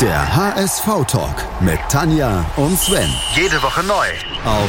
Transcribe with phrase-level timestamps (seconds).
[0.00, 3.08] Der HSV-Talk mit Tanja und Sven.
[3.36, 4.06] Jede Woche neu.
[4.44, 4.68] Auf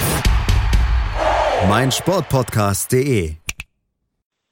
[1.68, 3.36] meinsportpodcast.de.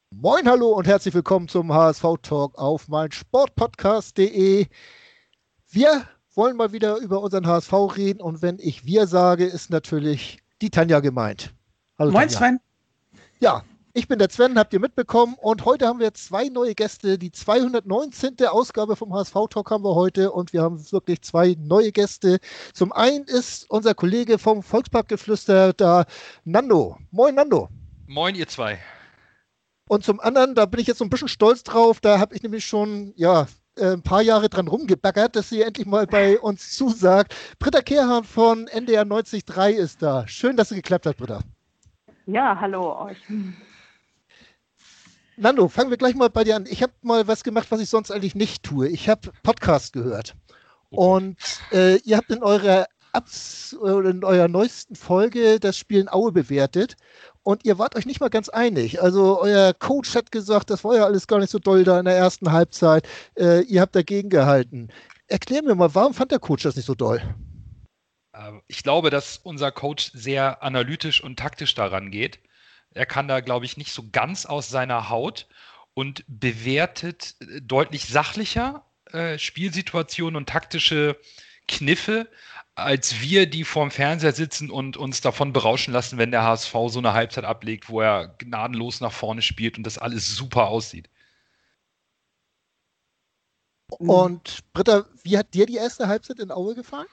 [0.10, 4.66] Moin, hallo und herzlich willkommen zum HSV-Talk auf meinsportpodcast.de.
[5.70, 10.40] Wir wollen mal wieder über unseren HSV reden und wenn ich wir sage, ist natürlich
[10.64, 11.54] die Tanja gemeint.
[12.00, 12.38] Hallo Moin, Tanja.
[12.40, 12.60] Sven.
[13.40, 13.64] Ja,
[13.96, 15.36] ich bin der Sven, habt ihr mitbekommen.
[15.40, 17.20] Und heute haben wir zwei neue Gäste.
[17.20, 18.36] Die 219.
[18.48, 20.32] Ausgabe vom HSV Talk haben wir heute.
[20.32, 22.40] Und wir haben wirklich zwei neue Gäste.
[22.74, 26.06] Zum einen ist unser Kollege vom Volksparkgeflüster da,
[26.44, 26.98] Nando.
[27.12, 27.70] Moin, Nando.
[28.08, 28.80] Moin, ihr zwei.
[29.88, 32.00] Und zum anderen, da bin ich jetzt so ein bisschen stolz drauf.
[32.02, 33.46] Da habe ich nämlich schon, ja,
[33.78, 37.36] äh, ein paar Jahre dran rumgebaggert, dass sie endlich mal bei uns zusagt.
[37.60, 39.44] Britta Kehrhahn von NDR 93
[39.78, 40.28] ist da.
[40.28, 41.42] Schön, dass es geklappt hat, Britta.
[42.26, 43.18] Ja, hallo euch.
[45.38, 46.66] Nando, fangen wir gleich mal bei dir an.
[46.70, 48.88] Ich habe mal was gemacht, was ich sonst eigentlich nicht tue.
[48.88, 50.36] Ich habe Podcast gehört.
[50.90, 51.38] Und
[51.72, 56.96] äh, ihr habt in eurer Abs in eurer neuesten Folge das Spiel in Aue bewertet
[57.44, 59.02] und ihr wart euch nicht mal ganz einig.
[59.02, 62.06] Also euer Coach hat gesagt, das war ja alles gar nicht so doll da in
[62.06, 63.08] der ersten Halbzeit.
[63.38, 64.90] Äh, ihr habt dagegen gehalten.
[65.28, 67.22] Erklär mir mal, warum fand der Coach das nicht so doll?
[68.36, 72.40] Ähm, ich glaube, dass unser Coach sehr analytisch und taktisch daran geht.
[72.94, 75.48] Er kann da, glaube ich, nicht so ganz aus seiner Haut
[75.94, 81.20] und bewertet äh, deutlich sachlicher äh, Spielsituationen und taktische
[81.68, 82.30] Kniffe,
[82.76, 87.00] als wir, die vorm Fernseher sitzen und uns davon berauschen lassen, wenn der HSV so
[87.00, 91.10] eine Halbzeit ablegt, wo er gnadenlos nach vorne spielt und das alles super aussieht.
[94.00, 97.08] Und Britta, wie hat dir die erste Halbzeit in Aue gefallen?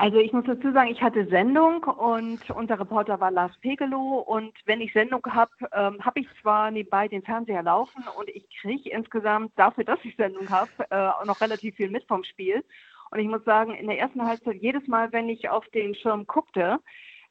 [0.00, 4.52] Also ich muss dazu sagen, ich hatte Sendung und unser Reporter war Lars Pegelow und
[4.64, 8.90] wenn ich Sendung habe, ähm, habe ich zwar nebenbei den Fernseher laufen und ich kriege
[8.90, 12.62] insgesamt dafür, dass ich Sendung habe, äh, noch relativ viel mit vom Spiel.
[13.10, 16.28] Und ich muss sagen, in der ersten Halbzeit, jedes Mal, wenn ich auf den Schirm
[16.28, 16.78] guckte,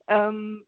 [0.09, 0.65] ähm,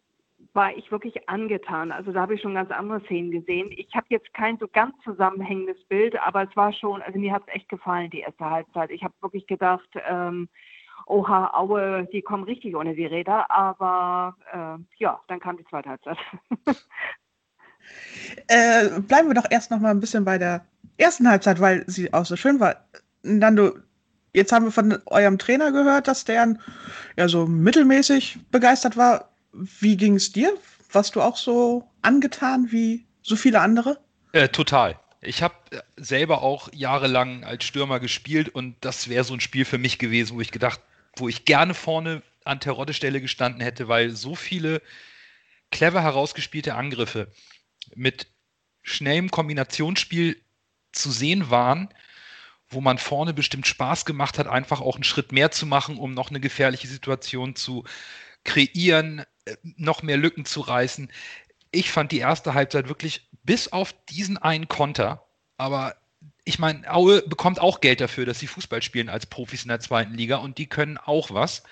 [0.53, 1.91] war ich wirklich angetan.
[1.91, 3.73] Also da habe ich schon ganz andere Szenen gesehen.
[3.75, 7.43] Ich habe jetzt kein so ganz zusammenhängendes Bild, aber es war schon, also mir hat
[7.47, 8.89] es echt gefallen, die erste Halbzeit.
[8.89, 10.47] Ich habe wirklich gedacht, ähm,
[11.09, 15.89] oha, Aue, die kommen richtig ohne die Räder, aber äh, ja, dann kam die zweite
[15.89, 16.17] Halbzeit.
[18.47, 20.65] äh, bleiben wir doch erst noch mal ein bisschen bei der
[20.97, 22.75] ersten Halbzeit, weil sie auch so schön war.
[23.23, 23.77] Nando,
[24.33, 26.55] jetzt haben wir von eurem Trainer gehört, dass der
[27.17, 29.29] ja so mittelmäßig begeistert war.
[29.51, 30.53] Wie ging es dir?
[30.91, 33.99] Warst du auch so angetan wie so viele andere?
[34.31, 34.99] Äh, total.
[35.21, 39.65] Ich habe äh, selber auch jahrelang als Stürmer gespielt und das wäre so ein Spiel
[39.65, 40.79] für mich gewesen, wo ich gedacht
[41.19, 44.81] wo ich gerne vorne an Terodde-Stelle gestanden hätte, weil so viele
[45.71, 47.31] clever herausgespielte Angriffe
[47.95, 48.27] mit
[48.81, 50.41] schnellem Kombinationsspiel
[50.91, 51.89] zu sehen waren,
[52.69, 56.13] wo man vorne bestimmt Spaß gemacht hat, einfach auch einen Schritt mehr zu machen, um
[56.13, 57.83] noch eine gefährliche Situation zu
[58.43, 61.11] kreieren, äh, noch mehr Lücken zu reißen.
[61.71, 65.27] Ich fand die erste Halbzeit wirklich bis auf diesen einen Konter,
[65.57, 65.95] aber
[66.45, 69.79] ich meine, Aue bekommt auch Geld dafür, dass sie Fußball spielen als Profis in der
[69.79, 71.63] zweiten Liga und die können auch was.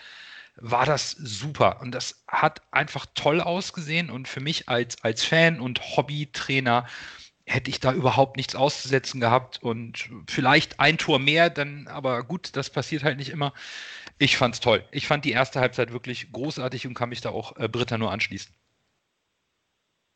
[0.56, 5.60] War das super und das hat einfach toll ausgesehen und für mich als, als Fan
[5.60, 6.88] und Hobbytrainer
[7.46, 12.56] hätte ich da überhaupt nichts auszusetzen gehabt und vielleicht ein Tor mehr, dann, aber gut,
[12.56, 13.54] das passiert halt nicht immer.
[14.20, 14.84] Ich fand's toll.
[14.92, 18.12] Ich fand die erste Halbzeit wirklich großartig und kann mich da auch äh, Britta nur
[18.12, 18.54] anschließen.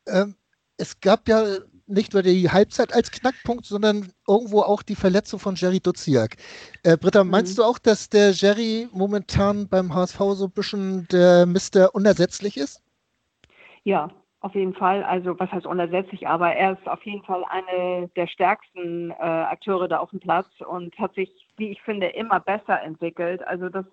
[0.08, 0.36] Ähm,
[0.78, 1.60] es gab ja
[1.92, 6.38] nicht nur die Halbzeit als Knackpunkt, sondern irgendwo auch die Verletzung von Jerry Duziak.
[6.84, 7.62] Äh, Britta, meinst mhm.
[7.62, 12.82] du auch, dass der Jerry momentan beim HSV so ein bisschen der Mister unersetzlich ist?
[13.84, 14.10] Ja,
[14.42, 15.04] auf jeden Fall.
[15.04, 19.88] Also was heißt unersetzlich, aber er ist auf jeden Fall eine der stärksten äh, Akteure
[19.88, 23.46] da auf dem Platz und hat sich, wie ich finde, immer besser entwickelt.
[23.46, 23.86] Also das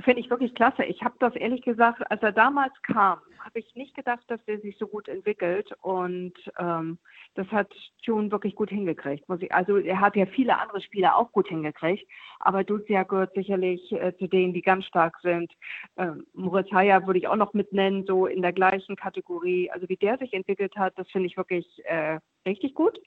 [0.00, 0.84] finde ich wirklich klasse.
[0.84, 4.60] Ich habe das ehrlich gesagt, als er damals kam, habe ich nicht gedacht, dass der
[4.60, 6.98] sich so gut entwickelt und ähm,
[7.34, 7.72] das hat
[8.04, 9.24] Tune wirklich gut hingekriegt.
[9.40, 12.06] Ich, also er hat ja viele andere Spieler auch gut hingekriegt,
[12.38, 15.52] aber Duzia gehört sicherlich äh, zu denen, die ganz stark sind.
[15.96, 19.70] Ähm, Moritz Haya würde ich auch noch mitnennen, so in der gleichen Kategorie.
[19.70, 22.98] Also wie der sich entwickelt hat, das finde ich wirklich äh, richtig gut.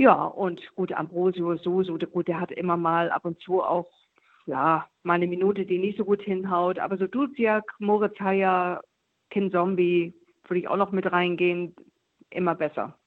[0.00, 3.90] Ja, und gut, Ambrosio so, so gut, der hat immer mal ab und zu auch
[4.48, 6.78] ja, mal eine Minute, die nicht so gut hinhaut.
[6.78, 8.80] Aber so Duziak, Moritz Haya,
[9.30, 10.14] Kin Zombie
[10.46, 11.76] würde ich auch noch mit reingehen,
[12.30, 12.98] immer besser.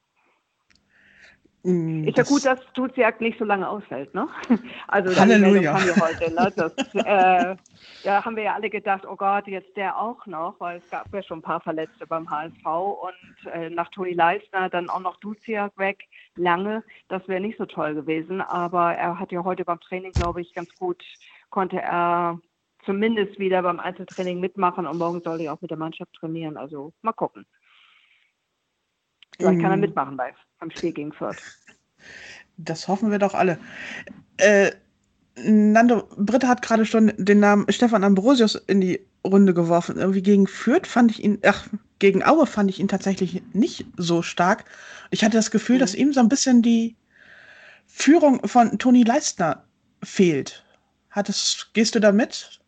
[1.63, 4.27] Mm, ist ja gut, dass Duziak nicht so lange ausfällt, ne?
[4.87, 5.73] Also Halleluja.
[5.73, 6.51] haben wir heute, ne?
[6.55, 6.73] Das,
[7.05, 7.55] äh,
[8.03, 11.13] da haben wir ja alle gedacht, oh Gott, jetzt der auch noch, weil es gab
[11.13, 15.17] ja schon ein paar Verletzte beim HSV und äh, nach Toni Leisner dann auch noch
[15.17, 16.05] Duziak weg,
[16.35, 16.83] lange.
[17.09, 20.55] Das wäre nicht so toll gewesen, aber er hat ja heute beim Training, glaube ich,
[20.55, 21.03] ganz gut,
[21.51, 22.39] konnte er
[22.85, 26.57] zumindest wieder beim Einzeltraining mitmachen und morgen soll er auch mit der Mannschaft trainieren.
[26.57, 27.45] Also mal gucken.
[29.37, 29.81] Vielleicht kann er mm.
[29.81, 31.37] mitmachen bei, beim Spiel gegen Fürth.
[32.57, 33.59] Das hoffen wir doch alle.
[34.37, 34.71] Äh,
[35.35, 39.97] Nando, Britta hat gerade schon den Namen Stefan Ambrosius in die Runde geworfen.
[39.97, 41.67] Irgendwie gegen Fürth fand ich ihn, ach,
[41.99, 44.65] gegen Aue fand ich ihn tatsächlich nicht so stark.
[45.09, 45.79] Ich hatte das Gefühl, mhm.
[45.79, 46.95] dass ihm so ein bisschen die
[47.85, 49.63] Führung von Toni Leistner
[50.03, 50.63] fehlt.
[51.11, 52.59] Hattest, gehst du da mit?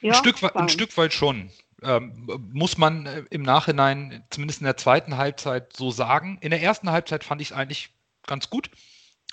[0.00, 1.50] Ja, ein, Stück, ein Stück weit schon
[1.82, 6.38] ähm, muss man äh, im Nachhinein, zumindest in der zweiten Halbzeit, so sagen.
[6.40, 7.90] In der ersten Halbzeit fand ich es eigentlich
[8.26, 8.70] ganz gut,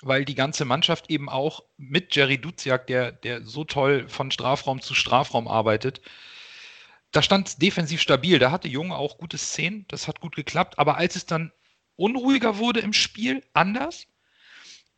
[0.02, 4.80] weil die ganze Mannschaft eben auch mit Jerry Duziak, der, der so toll von Strafraum
[4.80, 6.00] zu Strafraum arbeitet,
[7.12, 8.38] da stand es defensiv stabil.
[8.38, 10.78] Da hatte Junge auch gute Szenen, das hat gut geklappt.
[10.78, 11.52] Aber als es dann
[11.96, 14.06] unruhiger wurde im Spiel, anders,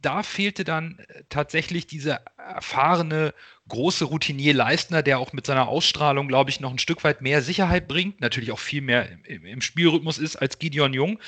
[0.02, 3.34] da fehlte dann äh, tatsächlich dieser erfahrene,
[3.68, 7.42] große Routinier Leistner, der auch mit seiner Ausstrahlung, glaube ich, noch ein Stück weit mehr
[7.42, 11.20] Sicherheit bringt, natürlich auch viel mehr im, Spielrhythmus ist als Gideon Jung.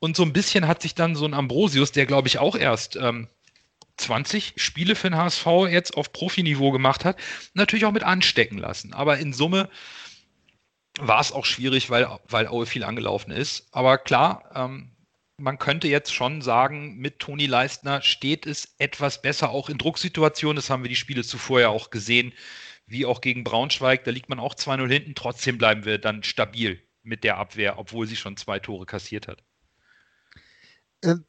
[0.00, 2.96] Und so ein bisschen hat sich dann so ein Ambrosius, der, glaube ich, auch erst
[2.96, 3.28] ähm,
[3.98, 7.18] 20 Spiele für den HSV jetzt auf Profiniveau gemacht hat,
[7.54, 8.94] natürlich auch mit anstecken lassen.
[8.94, 9.68] Aber in Summe
[10.98, 13.68] war es auch schwierig, weil, weil Aue viel angelaufen ist.
[13.72, 14.90] Aber klar, ähm,
[15.40, 20.56] man könnte jetzt schon sagen, mit Toni Leistner steht es etwas besser auch in Drucksituationen.
[20.56, 22.32] Das haben wir die Spiele zuvor ja auch gesehen,
[22.86, 24.04] wie auch gegen Braunschweig.
[24.04, 25.14] Da liegt man auch 2-0 hinten.
[25.14, 29.42] Trotzdem bleiben wir dann stabil mit der Abwehr, obwohl sie schon zwei Tore kassiert hat.
[31.02, 31.24] Ähm,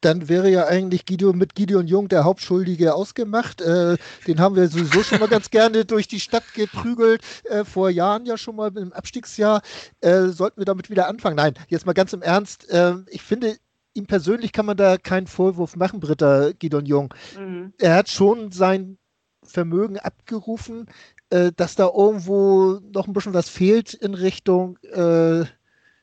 [0.00, 3.60] dann wäre ja eigentlich Gideon, mit Gideon Jung der Hauptschuldige ausgemacht.
[3.60, 7.90] Äh, den haben wir sowieso schon mal ganz gerne durch die Stadt geprügelt, äh, vor
[7.90, 9.62] Jahren ja schon mal im Abstiegsjahr.
[10.00, 11.36] Äh, sollten wir damit wieder anfangen?
[11.36, 12.66] Nein, jetzt mal ganz im Ernst.
[12.70, 13.56] Ähm, ich finde,
[13.94, 17.14] ihm persönlich kann man da keinen Vorwurf machen, Britta Gideon Jung.
[17.38, 17.72] Mhm.
[17.78, 18.98] Er hat schon sein
[19.42, 20.86] Vermögen abgerufen,
[21.30, 25.44] äh, dass da irgendwo noch ein bisschen was fehlt in Richtung äh,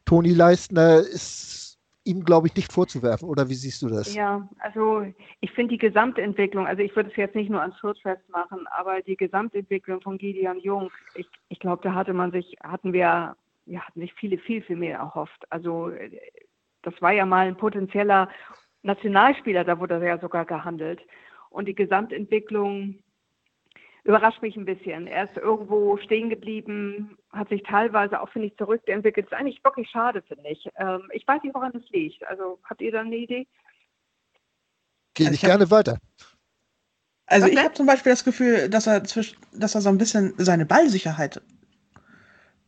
[0.06, 1.67] Toni Leistner ist
[2.08, 3.28] ihm, glaube ich, nicht vorzuwerfen.
[3.28, 4.16] Oder wie siehst du das?
[4.16, 5.06] Ja, also
[5.42, 9.02] ich finde die Gesamtentwicklung, also ich würde es jetzt nicht nur ans Fürth festmachen, aber
[9.02, 13.80] die Gesamtentwicklung von Gideon Jung, ich, ich glaube, da hatte man sich, hatten wir, ja,
[13.82, 15.44] hatten sich viele viel, viel mehr erhofft.
[15.52, 15.92] Also
[16.82, 18.30] das war ja mal ein potenzieller
[18.82, 21.02] Nationalspieler, da wurde er ja sogar gehandelt.
[21.50, 23.00] Und die Gesamtentwicklung,
[24.08, 25.06] überrascht mich ein bisschen.
[25.06, 29.28] Er ist irgendwo stehen geblieben, hat sich teilweise auch, finde ich, zurückentwickelt.
[29.28, 30.70] Das ist eigentlich wirklich schade, finde ich.
[30.78, 32.26] Ähm, ich weiß nicht, woran es liegt.
[32.26, 33.46] Also habt ihr da eine Idee?
[35.14, 35.98] Gehe also ich gerne weiter.
[37.26, 40.66] Also ich habe zum Beispiel das Gefühl, dass er, dass er so ein bisschen seine
[40.66, 41.42] Ballsicherheit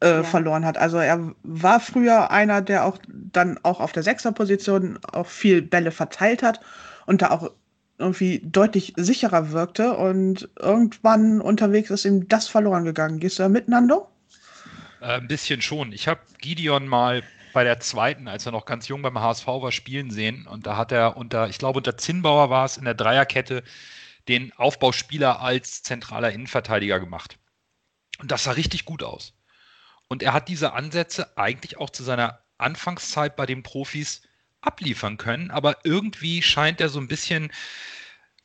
[0.01, 0.23] äh, ja.
[0.23, 0.77] verloren hat.
[0.77, 5.91] Also er war früher einer, der auch dann auch auf der Sechserposition auch viel Bälle
[5.91, 6.59] verteilt hat
[7.05, 7.49] und da auch
[7.99, 13.19] irgendwie deutlich sicherer wirkte und irgendwann unterwegs ist ihm das verloren gegangen.
[13.19, 14.09] Gehst du da mit, Nando?
[15.01, 15.91] Äh, ein bisschen schon.
[15.91, 17.23] Ich habe Gideon mal
[17.53, 20.47] bei der zweiten, als er noch ganz jung beim HSV war, spielen sehen.
[20.47, 23.63] Und da hat er unter, ich glaube, unter Zinnbauer war es in der Dreierkette,
[24.27, 27.37] den Aufbauspieler als zentraler Innenverteidiger gemacht.
[28.19, 29.33] Und das sah richtig gut aus.
[30.07, 34.21] Und er hat diese Ansätze eigentlich auch zu seiner Anfangszeit bei den Profis
[34.61, 37.51] abliefern können, aber irgendwie scheint er so ein bisschen,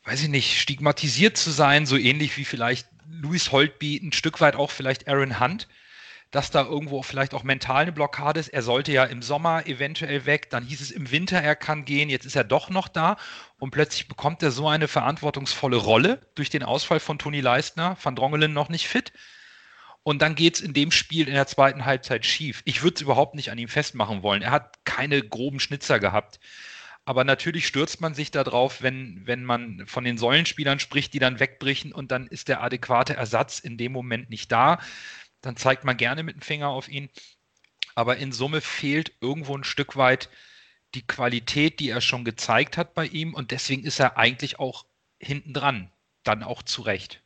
[0.04, 4.56] weiß ich nicht, stigmatisiert zu sein, so ähnlich wie vielleicht Louis Holtby, ein Stück weit
[4.56, 5.68] auch vielleicht Aaron Hunt,
[6.30, 8.48] dass da irgendwo vielleicht auch mental eine Blockade ist.
[8.48, 12.10] Er sollte ja im Sommer eventuell weg, dann hieß es im Winter, er kann gehen,
[12.10, 13.16] jetzt ist er doch noch da
[13.58, 18.16] und plötzlich bekommt er so eine verantwortungsvolle Rolle durch den Ausfall von Toni Leistner, Van
[18.16, 19.12] Drongelen noch nicht fit.
[20.04, 22.60] Und dann geht es in dem Spiel in der zweiten Halbzeit schief.
[22.66, 24.42] Ich würde es überhaupt nicht an ihm festmachen wollen.
[24.42, 26.38] Er hat keine groben Schnitzer gehabt.
[27.06, 31.40] Aber natürlich stürzt man sich darauf, wenn, wenn man von den Säulenspielern spricht, die dann
[31.40, 34.78] wegbrechen und dann ist der adäquate Ersatz in dem Moment nicht da.
[35.40, 37.08] Dann zeigt man gerne mit dem Finger auf ihn.
[37.94, 40.28] Aber in Summe fehlt irgendwo ein Stück weit
[40.94, 43.32] die Qualität, die er schon gezeigt hat bei ihm.
[43.32, 44.84] Und deswegen ist er eigentlich auch
[45.18, 45.90] hinten dran.
[46.24, 47.23] Dann auch zu Recht.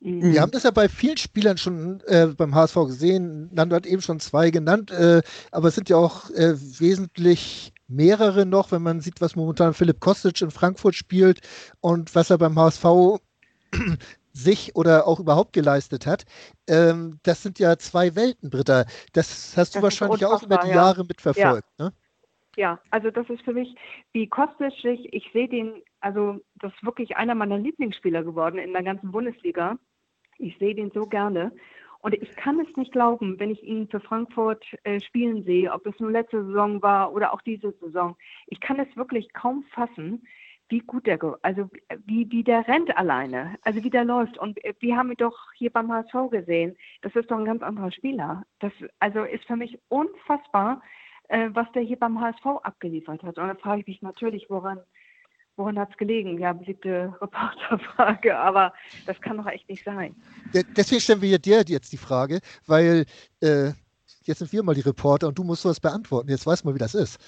[0.00, 0.32] Mhm.
[0.32, 3.48] Wir haben das ja bei vielen Spielern schon äh, beim HSV gesehen.
[3.52, 5.22] Nando hat eben schon zwei genannt, äh,
[5.52, 10.00] aber es sind ja auch äh, wesentlich mehrere noch, wenn man sieht, was momentan Philipp
[10.00, 11.40] Kostic in Frankfurt spielt
[11.80, 12.84] und was er beim HSV
[14.32, 16.24] sich oder auch überhaupt geleistet hat.
[16.68, 18.84] Ähm, das sind ja zwei Welten, Britta.
[19.12, 20.74] Das hast du das wahrscheinlich auch über die ja.
[20.74, 21.66] Jahre mitverfolgt.
[21.78, 21.86] Ja.
[21.86, 21.92] Ne?
[22.56, 23.74] Ja, also das ist für mich
[24.12, 24.74] wie Kostic.
[25.12, 29.78] Ich sehe den, also das ist wirklich einer meiner Lieblingsspieler geworden in der ganzen Bundesliga.
[30.38, 31.52] Ich sehe den so gerne.
[32.00, 35.86] Und ich kann es nicht glauben, wenn ich ihn für Frankfurt äh, spielen sehe, ob
[35.86, 38.16] es nur letzte Saison war oder auch diese Saison.
[38.46, 40.24] Ich kann es wirklich kaum fassen,
[40.68, 41.68] wie gut der, also
[42.04, 44.38] wie, wie der rennt alleine, also wie der läuft.
[44.38, 46.76] Und äh, wir haben ihn doch hier beim HSV gesehen.
[47.02, 48.44] Das ist doch ein ganz anderer Spieler.
[48.58, 50.82] Das also ist für mich unfassbar,
[51.28, 53.38] äh, was der hier beim HSV abgeliefert hat.
[53.38, 54.80] Und da frage ich mich natürlich, woran,
[55.56, 56.38] woran hat es gelegen?
[56.38, 58.72] Ja, beliebte Reporterfrage, aber
[59.06, 60.14] das kann doch echt nicht sein.
[60.76, 63.06] Deswegen stellen wir dir jetzt die Frage, weil
[63.40, 63.72] äh,
[64.24, 66.28] jetzt sind wir mal die Reporter und du musst sowas beantworten.
[66.28, 67.18] Jetzt weißt du mal, wie das ist.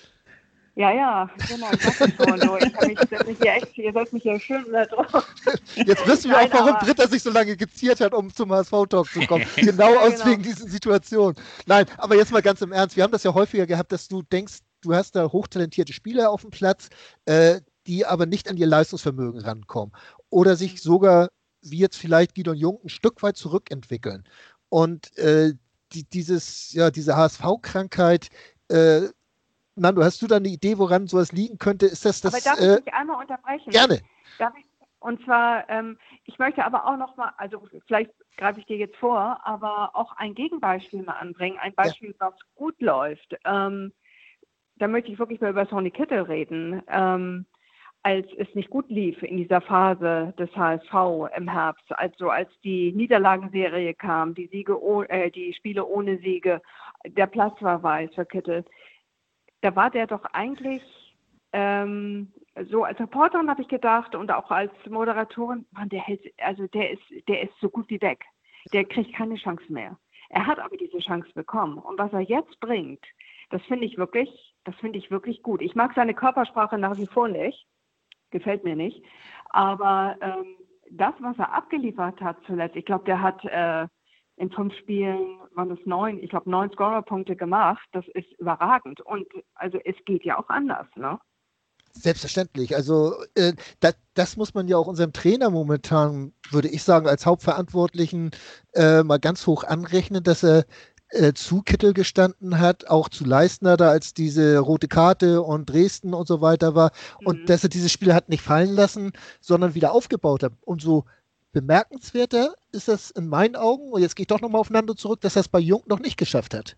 [0.78, 2.40] Ja, ja, genau, ich weiß schon.
[2.40, 2.56] So.
[2.56, 5.26] Ich mich, mich hier echt, ihr sollt mich hier schön da drauf.
[5.74, 6.86] Jetzt wissen wir Nein, auch, warum aber...
[6.86, 9.44] Britta sich so lange geziert hat, um zum HSV-Talk zu kommen.
[9.56, 10.26] Genau ja, aus genau.
[10.26, 11.34] wegen diesen Situationen.
[11.66, 12.94] Nein, aber jetzt mal ganz im Ernst.
[12.94, 16.42] Wir haben das ja häufiger gehabt, dass du denkst, du hast da hochtalentierte Spieler auf
[16.42, 16.90] dem Platz,
[17.24, 19.92] äh, die aber nicht an ihr Leistungsvermögen rankommen.
[20.30, 20.78] Oder sich mhm.
[20.78, 21.28] sogar,
[21.62, 24.24] wie jetzt vielleicht Gidon Jung, ein Stück weit zurückentwickeln.
[24.68, 25.54] Und äh,
[25.92, 28.28] die, dieses, ja, diese HSV-Krankheit,
[28.68, 29.08] äh,
[29.74, 31.86] Nando, hast du da eine Idee, woran sowas liegen könnte?
[31.86, 32.34] Ist das das?
[32.34, 33.70] Aber darf äh, ich dich einmal unterbrechen?
[33.70, 34.00] Gerne.
[34.38, 34.66] Darf ich?
[35.00, 38.96] Und zwar, ähm, ich möchte aber auch noch mal, also vielleicht greife ich dir jetzt
[38.96, 42.16] vor, aber auch ein Gegenbeispiel mal anbringen, ein Beispiel, ja.
[42.18, 43.36] was gut läuft.
[43.44, 43.92] Ähm,
[44.76, 46.82] da möchte ich wirklich mal über Sony Kittel reden.
[46.88, 47.46] Ähm,
[48.08, 50.94] als es nicht gut lief in dieser Phase des HSV
[51.36, 54.74] im Herbst, also als die Niederlagenserie kam, die Siege,
[55.08, 56.62] äh, die Spiele ohne Siege,
[57.06, 58.64] der Platz war weiß für Kittel
[59.60, 60.82] da war der doch eigentlich
[61.52, 62.32] ähm,
[62.68, 66.90] so als Reporterin habe ich gedacht und auch als Moderatorin, man, der hält, also der
[66.90, 68.24] ist, der ist so gut wie weg.
[68.72, 69.96] Der kriegt keine Chance mehr.
[70.30, 71.78] Er hat aber diese Chance bekommen.
[71.78, 73.02] Und was er jetzt bringt,
[73.50, 75.62] das finde ich wirklich, das finde ich wirklich gut.
[75.62, 77.66] Ich mag seine Körpersprache nach wie vor nicht.
[78.30, 79.02] Gefällt mir nicht.
[79.50, 80.56] Aber ähm,
[80.90, 83.86] das, was er abgeliefert hat zuletzt, ich glaube, der hat äh,
[84.36, 87.86] in fünf Spielen waren es neun, ich glaube neun Scorerpunkte gemacht.
[87.92, 89.00] Das ist überragend.
[89.00, 91.18] Und also es geht ja auch anders, ne?
[91.92, 92.76] Selbstverständlich.
[92.76, 97.26] Also äh, das, das, muss man ja auch unserem Trainer momentan, würde ich sagen, als
[97.26, 98.30] Hauptverantwortlichen
[98.74, 100.64] äh, mal ganz hoch anrechnen, dass er
[101.10, 106.14] äh, zu Kittel gestanden hat, auch zu Leistner da, als diese rote Karte und Dresden
[106.14, 106.92] und so weiter war.
[107.20, 107.26] Mhm.
[107.26, 110.52] Und dass er dieses Spiel hat nicht fallen lassen, sondern wieder aufgebaut hat.
[110.60, 111.04] Und so
[111.52, 115.34] bemerkenswerter ist das in meinen Augen, und jetzt gehe ich doch nochmal aufeinander zurück, dass
[115.34, 116.76] das bei Jung noch nicht geschafft hat.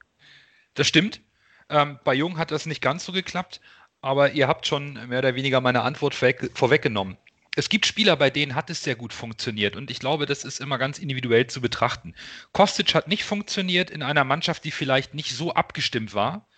[0.74, 1.20] Das stimmt.
[1.68, 3.60] Ähm, bei Jung hat das nicht ganz so geklappt,
[4.00, 7.16] aber ihr habt schon mehr oder weniger meine Antwort vorweggenommen.
[7.56, 10.60] Es gibt Spieler, bei denen hat es sehr gut funktioniert und ich glaube, das ist
[10.60, 12.14] immer ganz individuell zu betrachten.
[12.52, 16.48] Kostic hat nicht funktioniert in einer Mannschaft, die vielleicht nicht so abgestimmt war,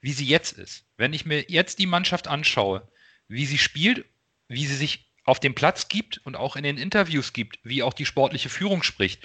[0.00, 0.84] wie sie jetzt ist.
[0.96, 2.90] Wenn ich mir jetzt die Mannschaft anschaue,
[3.28, 4.04] wie sie spielt,
[4.48, 7.92] wie sie sich auf dem Platz gibt und auch in den Interviews gibt, wie auch
[7.92, 9.22] die sportliche Führung spricht.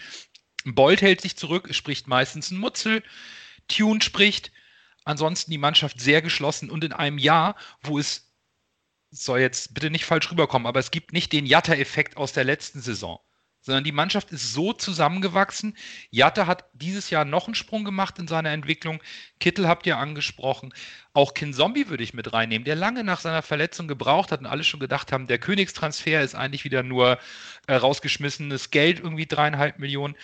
[0.66, 3.04] Bolt hält sich zurück, spricht meistens ein Mutzel,
[3.68, 4.52] Tune spricht,
[5.04, 8.31] ansonsten die Mannschaft sehr geschlossen und in einem Jahr, wo es
[9.12, 12.82] soll jetzt bitte nicht falsch rüberkommen, aber es gibt nicht den Jatta-Effekt aus der letzten
[12.82, 13.20] Saison
[13.62, 15.78] sondern die Mannschaft ist so zusammengewachsen.
[16.10, 19.02] Jatta hat dieses Jahr noch einen Sprung gemacht in seiner Entwicklung.
[19.40, 20.74] Kittel habt ihr angesprochen.
[21.14, 24.48] Auch Kin Zombie würde ich mit reinnehmen, der lange nach seiner Verletzung gebraucht hat und
[24.48, 27.20] alle schon gedacht haben, der Königstransfer ist eigentlich wieder nur
[27.68, 30.16] äh, rausgeschmissenes Geld, irgendwie dreieinhalb Millionen.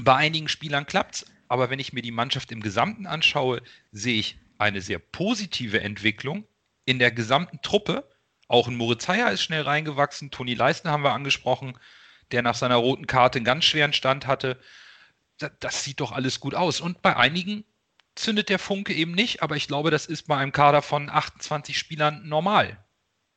[0.00, 3.60] Bei einigen Spielern klappt es, aber wenn ich mir die Mannschaft im Gesamten anschaue,
[3.90, 6.46] sehe ich eine sehr positive Entwicklung
[6.84, 8.08] in der gesamten Truppe.
[8.48, 11.78] Auch ein Moritz Heyer ist schnell reingewachsen, Toni Leistner haben wir angesprochen
[12.32, 14.58] der nach seiner roten Karte einen ganz schweren Stand hatte.
[15.38, 16.80] Das, das sieht doch alles gut aus.
[16.80, 17.64] Und bei einigen
[18.14, 21.78] zündet der Funke eben nicht, aber ich glaube, das ist bei einem Kader von 28
[21.78, 22.78] Spielern normal,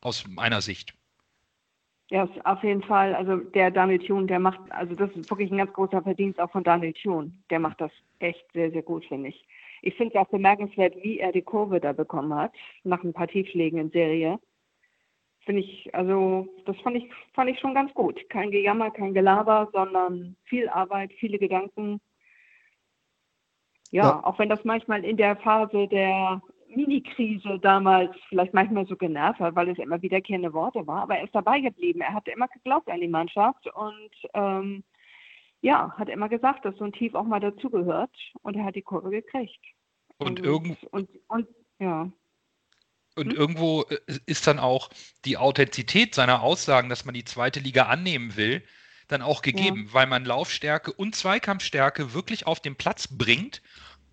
[0.01, 0.93] aus meiner Sicht.
[2.11, 3.15] Ja, auf jeden Fall.
[3.15, 6.51] Also der Daniel Thune, der macht, also das ist wirklich ein ganz großer Verdienst auch
[6.51, 7.31] von Daniel Thune.
[7.49, 9.47] Der macht das echt sehr, sehr gut, finde ich.
[9.85, 12.51] Ich finde es auch bemerkenswert, wie er die Kurve da bekommen hat,
[12.83, 14.39] nach ein paar Tiefschlägen in Serie
[15.45, 18.19] finde ich, also das fand ich, fand ich schon ganz gut.
[18.29, 22.01] Kein Gejammer, kein Gelaber, sondern viel Arbeit, viele Gedanken.
[23.91, 24.23] Ja, ja.
[24.23, 29.55] auch wenn das manchmal in der Phase der Mini-Krise damals vielleicht manchmal so genervt hat,
[29.55, 32.01] weil es immer wiederkehrende Worte war, aber er ist dabei geblieben.
[32.01, 34.83] Er hat immer geglaubt an die Mannschaft und ähm,
[35.65, 38.83] ja, hat immer gesagt, dass so ein Tief auch mal dazugehört und er hat die
[38.83, 39.59] Kurve gekriegt.
[40.17, 41.47] Und, und irgend und, und
[41.79, 42.11] ja.
[43.15, 43.35] Und hm?
[43.35, 44.91] irgendwo äh, ist dann auch
[45.25, 48.61] die Authentizität seiner Aussagen, dass man die zweite Liga annehmen will,
[49.07, 49.93] dann auch gegeben, ja.
[49.93, 53.63] weil man Laufstärke und Zweikampfstärke wirklich auf den Platz bringt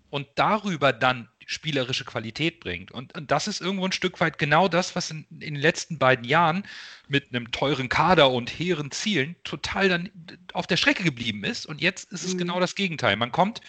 [0.09, 2.91] und darüber dann spielerische Qualität bringt.
[2.91, 5.97] Und, und das ist irgendwo ein Stück weit genau das, was in, in, den letzten
[5.97, 6.63] beiden Jahren
[7.07, 10.09] mit einem teuren Kader und hehren Zielen total dann
[10.53, 11.65] auf der Strecke geblieben ist.
[11.65, 12.39] Und jetzt ist es mhm.
[12.39, 13.15] genau das Gegenteil.
[13.15, 13.61] Man kommt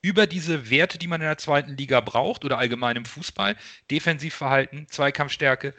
[0.00, 3.56] über diese Werte, die man in der zweiten Liga braucht oder allgemein im Fußball,
[3.90, 5.74] Defensivverhalten, Zweikampfstärke,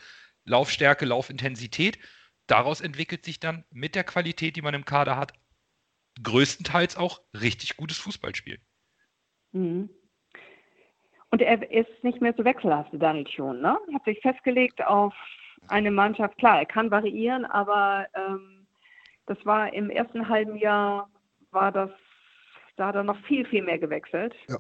[0.46, 2.00] Laufstärke, Laufintensität,
[2.48, 5.34] daraus entwickelt sich dann mit der Qualität, die man im Kader hat,
[6.22, 8.60] größtenteils auch richtig gutes Fußballspiel.
[9.52, 9.90] Mhm.
[11.32, 13.78] Und er ist nicht mehr so wechselhaft, Daniel Schon, ne?
[13.94, 15.14] Hat sich festgelegt auf
[15.68, 16.38] eine Mannschaft.
[16.38, 18.66] Klar, er kann variieren, aber ähm,
[19.28, 21.10] das war im ersten halben Jahr,
[21.52, 21.92] war das,
[22.78, 24.34] da hat er noch viel, viel mehr gewechselt.
[24.48, 24.58] Ja.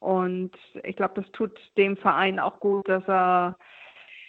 [0.00, 3.56] Und ich glaube, das tut dem Verein auch gut, dass er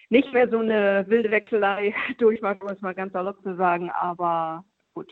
[0.10, 3.90] nicht mehr so eine wilde Wechselei durchmacht, um es mal ganz salopp zu sagen.
[3.90, 4.64] Aber
[4.94, 5.12] gut,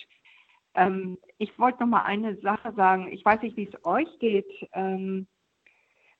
[0.75, 3.11] ähm, ich wollte noch mal eine Sache sagen.
[3.11, 4.51] Ich weiß nicht, wie es euch geht.
[4.73, 5.27] Ähm,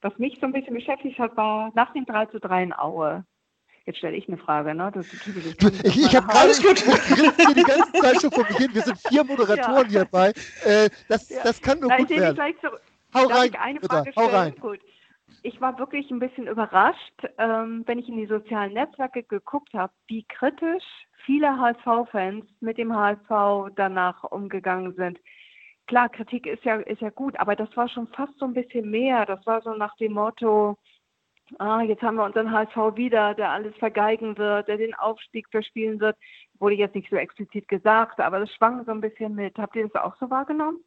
[0.04, 3.26] was mich so ein bisschen beschäftigt hat, war nach dem 3 zu 3 in Aue.
[3.86, 4.92] Jetzt stelle ich eine Frage, ne?
[4.94, 8.70] Das ist ich ich, ich habe gerade gut hier die ganze Zeit schon mir hin.
[8.74, 10.00] Wir sind vier Moderatoren ja.
[10.00, 10.30] hierbei.
[10.64, 11.44] Äh, das, ja.
[11.44, 12.56] das kann nur Nein, gut werden.
[13.14, 14.22] Hau rein, ich eine Frage bitte.
[14.22, 14.56] Hau rein.
[14.60, 14.80] Gut.
[15.42, 19.92] Ich war wirklich ein bisschen überrascht, ähm, wenn ich in die sozialen Netzwerke geguckt habe,
[20.08, 20.84] wie kritisch
[21.26, 25.20] viele HSV-Fans mit dem HSV danach umgegangen sind.
[25.88, 28.90] Klar, Kritik ist ja, ist ja gut, aber das war schon fast so ein bisschen
[28.90, 29.26] mehr.
[29.26, 30.78] Das war so nach dem Motto,
[31.60, 36.00] ah, jetzt haben wir unseren HSV wieder, der alles vergeigen wird, der den Aufstieg verspielen
[36.00, 36.18] wird.
[36.60, 39.58] Wurde jetzt nicht so explizit gesagt, aber das schwang so ein bisschen mit.
[39.58, 40.80] Habt ihr das auch so wahrgenommen?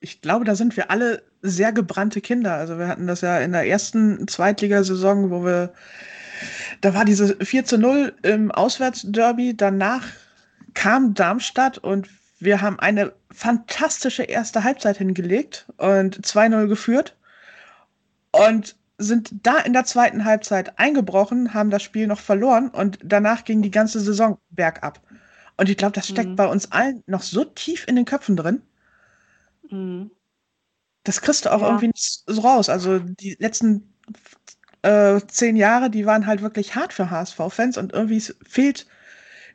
[0.00, 2.54] Ich glaube, da sind wir alle sehr gebrannte Kinder.
[2.54, 5.72] Also wir hatten das ja in der ersten Zweitligasaison, wo wir
[6.80, 9.56] da war diese 4 zu 0 im Auswärtsderby.
[9.56, 10.06] Danach
[10.74, 17.16] kam Darmstadt und wir haben eine fantastische erste Halbzeit hingelegt und 2-0 geführt
[18.32, 23.44] und sind da in der zweiten Halbzeit eingebrochen, haben das Spiel noch verloren und danach
[23.44, 25.00] ging die ganze Saison bergab.
[25.56, 26.36] Und ich glaube, das steckt mhm.
[26.36, 28.62] bei uns allen noch so tief in den Köpfen drin.
[29.70, 30.10] Mhm.
[31.04, 31.66] Das kriegst du auch ja.
[31.68, 32.68] irgendwie nicht so raus.
[32.68, 33.94] Also die letzten
[34.82, 38.86] äh, zehn Jahre, die waren halt wirklich hart für HSV-Fans und irgendwie fehlt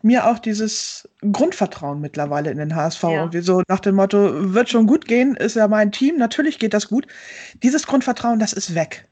[0.02, 3.04] mir auch dieses Grundvertrauen mittlerweile in den HSV.
[3.04, 3.10] Ja.
[3.12, 6.74] Irgendwie so nach dem Motto, wird schon gut gehen, ist ja mein Team, natürlich geht
[6.74, 7.08] das gut.
[7.64, 9.08] Dieses Grundvertrauen, das ist weg.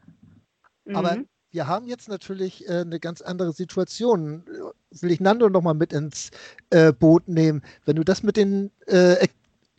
[0.94, 1.28] Aber mhm.
[1.52, 4.44] wir haben jetzt natürlich äh, eine ganz andere Situation.
[4.92, 6.32] Will ich Nando nochmal mit ins
[6.70, 7.62] äh, Boot nehmen?
[7.86, 9.28] Wenn du das mit den äh,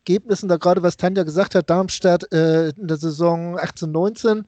[0.09, 4.45] Ergebnissen, da gerade was Tanja gesagt hat, Darmstadt äh, in der Saison 18, 19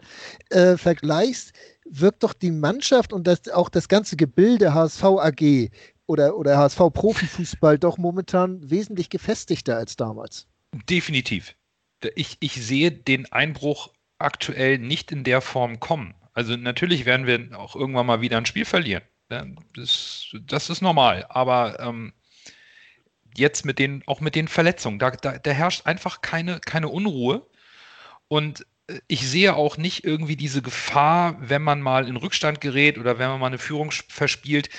[0.50, 1.52] äh, vergleichst,
[1.90, 5.70] wirkt doch die Mannschaft und das, auch das ganze Gebilde HSV AG
[6.10, 10.48] oder, oder HSV Profifußball doch momentan wesentlich gefestigter als damals.
[10.88, 11.54] Definitiv.
[12.16, 16.14] Ich, ich sehe den Einbruch aktuell nicht in der Form kommen.
[16.34, 19.02] Also natürlich werden wir auch irgendwann mal wieder ein Spiel verlieren.
[19.28, 21.26] Das, das ist normal.
[21.28, 22.12] Aber ähm,
[23.36, 27.46] jetzt mit den, auch mit den Verletzungen, da, da, da herrscht einfach keine, keine Unruhe.
[28.26, 28.66] Und
[29.08, 33.28] ich sehe auch nicht irgendwie diese Gefahr, wenn man mal in Rückstand gerät oder wenn
[33.28, 34.70] man mal eine Führung verspielt,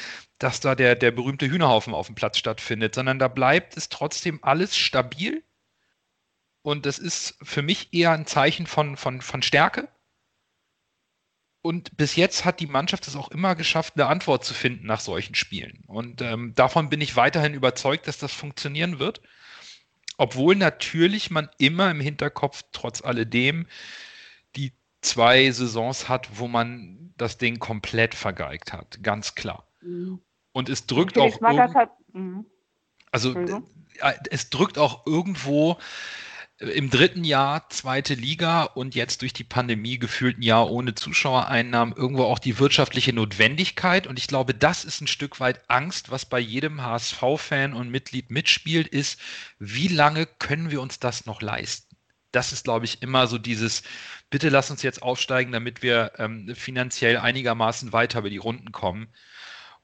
[0.41, 4.39] dass da der, der berühmte Hühnerhaufen auf dem Platz stattfindet, sondern da bleibt es trotzdem
[4.41, 5.43] alles stabil.
[6.63, 9.87] Und das ist für mich eher ein Zeichen von, von, von Stärke.
[11.61, 14.99] Und bis jetzt hat die Mannschaft es auch immer geschafft, eine Antwort zu finden nach
[14.99, 15.83] solchen Spielen.
[15.85, 19.21] Und ähm, davon bin ich weiterhin überzeugt, dass das funktionieren wird.
[20.17, 23.67] Obwohl natürlich man immer im Hinterkopf trotz alledem
[24.55, 29.03] die zwei Saisons hat, wo man das Ding komplett vergeigt hat.
[29.03, 29.67] Ganz klar.
[29.81, 30.19] Mhm.
[30.51, 31.41] Und es drückt auch.
[31.41, 32.45] Hat, mhm.
[33.11, 35.77] also äh, es drückt auch irgendwo
[36.61, 41.95] im dritten Jahr zweite Liga und jetzt durch die Pandemie gefühlt ein Jahr ohne Zuschauereinnahmen
[41.95, 44.05] irgendwo auch die wirtschaftliche Notwendigkeit.
[44.05, 48.29] Und ich glaube, das ist ein Stück weit Angst, was bei jedem HSV-Fan und Mitglied
[48.29, 49.19] mitspielt, ist,
[49.57, 51.95] wie lange können wir uns das noch leisten?
[52.31, 53.81] Das ist, glaube ich, immer so dieses,
[54.29, 59.09] bitte lass uns jetzt aufsteigen, damit wir ähm, finanziell einigermaßen weiter über die Runden kommen.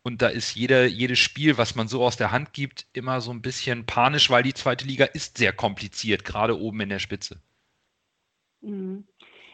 [0.07, 3.29] Und da ist jede, jedes Spiel, was man so aus der Hand gibt, immer so
[3.29, 7.41] ein bisschen panisch, weil die zweite Liga ist sehr kompliziert, gerade oben in der Spitze.
[8.61, 9.05] Mhm.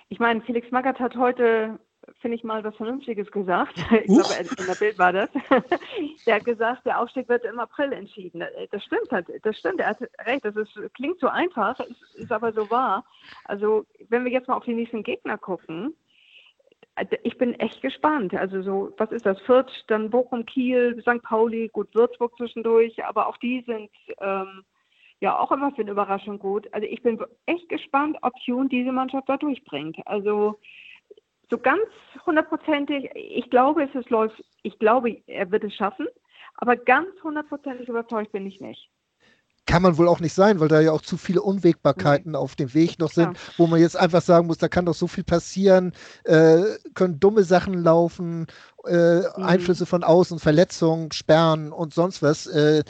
[0.10, 1.80] Ich meine, Felix Magath hat heute,
[2.22, 3.74] finde ich mal, was Vernünftiges gesagt.
[4.04, 4.30] Ich Uch.
[4.30, 5.30] glaube, in der Bild war das.
[6.28, 8.44] der hat gesagt, der Aufstieg wird im April entschieden.
[8.70, 10.46] Das stimmt halt, das stimmt, er hat recht.
[10.46, 13.04] Das ist, klingt so einfach, ist, ist aber so wahr.
[13.46, 15.96] Also, wenn wir jetzt mal auf die nächsten Gegner gucken,
[17.24, 18.34] ich bin echt gespannt.
[18.34, 19.40] Also so, was ist das?
[19.42, 21.24] Fürth, dann Bochum, Kiel, St.
[21.24, 24.64] Pauli, gut, Würzburg zwischendurch, aber auch die sind ähm,
[25.20, 26.72] ja auch immer für eine Überraschung gut.
[26.72, 29.98] Also ich bin echt gespannt, ob Jun diese Mannschaft da durchbringt.
[30.06, 30.60] Also
[31.50, 31.84] so ganz
[32.26, 36.08] hundertprozentig, ich glaube, es läuft, ich glaube, er wird es schaffen,
[36.56, 38.93] aber ganz hundertprozentig überzeugt bin ich nicht
[39.66, 42.38] kann man wohl auch nicht sein, weil da ja auch zu viele Unwägbarkeiten mhm.
[42.38, 43.40] auf dem Weg noch sind, ja.
[43.58, 45.94] wo man jetzt einfach sagen muss, da kann doch so viel passieren,
[46.26, 46.62] äh,
[46.94, 48.48] können dumme Sachen laufen,
[48.86, 49.26] äh, mhm.
[49.38, 52.48] Einflüsse von außen, Verletzungen, Sperren und sonst was.
[52.48, 52.84] Äh,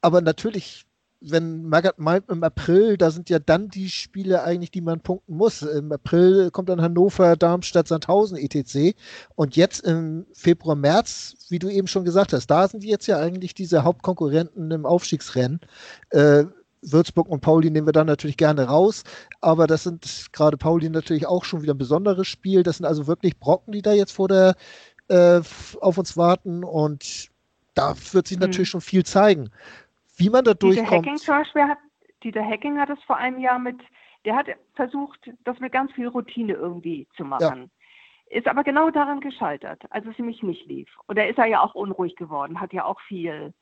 [0.00, 0.86] aber natürlich
[1.20, 5.36] wenn Magath meint im April, da sind ja dann die Spiele eigentlich, die man punkten
[5.36, 5.62] muss.
[5.62, 8.96] Im April kommt dann Hannover, Darmstadt, Sandhausen, etc.
[9.34, 13.18] Und jetzt im Februar, März, wie du eben schon gesagt hast, da sind jetzt ja
[13.18, 15.60] eigentlich diese Hauptkonkurrenten im Aufstiegsrennen.
[16.10, 16.44] Äh,
[16.82, 19.04] Würzburg und Pauli nehmen wir dann natürlich gerne raus,
[19.42, 22.62] aber das sind gerade Pauli natürlich auch schon wieder ein besonderes Spiel.
[22.62, 24.54] Das sind also wirklich Brocken, die da jetzt vor der
[25.08, 25.42] äh,
[25.80, 27.28] auf uns warten und
[27.74, 28.44] da wird sich mhm.
[28.44, 29.50] natürlich schon viel zeigen.
[30.20, 30.90] Wie man da durchkommt.
[30.90, 31.78] Hacking zum Beispiel hat,
[32.22, 33.80] dieser Hacking hat es vor einem Jahr mit,
[34.24, 37.70] der hat versucht, das mit ganz viel Routine irgendwie zu machen.
[38.30, 38.38] Ja.
[38.38, 40.88] Ist aber genau daran gescheitert, als es nämlich nicht lief.
[41.06, 43.52] Und da ist er ja auch unruhig geworden, hat ja auch viel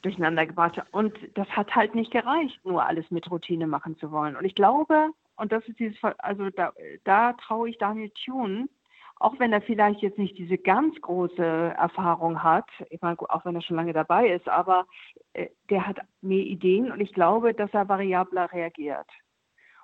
[0.00, 0.80] durcheinander gebracht.
[0.92, 4.36] Und das hat halt nicht gereicht, nur alles mit Routine machen zu wollen.
[4.36, 6.72] Und ich glaube, und das ist dieses, also da,
[7.04, 8.68] da traue ich Daniel Thune,
[9.16, 13.54] auch wenn er vielleicht jetzt nicht diese ganz große Erfahrung hat, ich meine, auch wenn
[13.54, 14.86] er schon lange dabei ist, aber
[15.32, 19.08] äh, der hat mehr Ideen und ich glaube, dass er variabler reagiert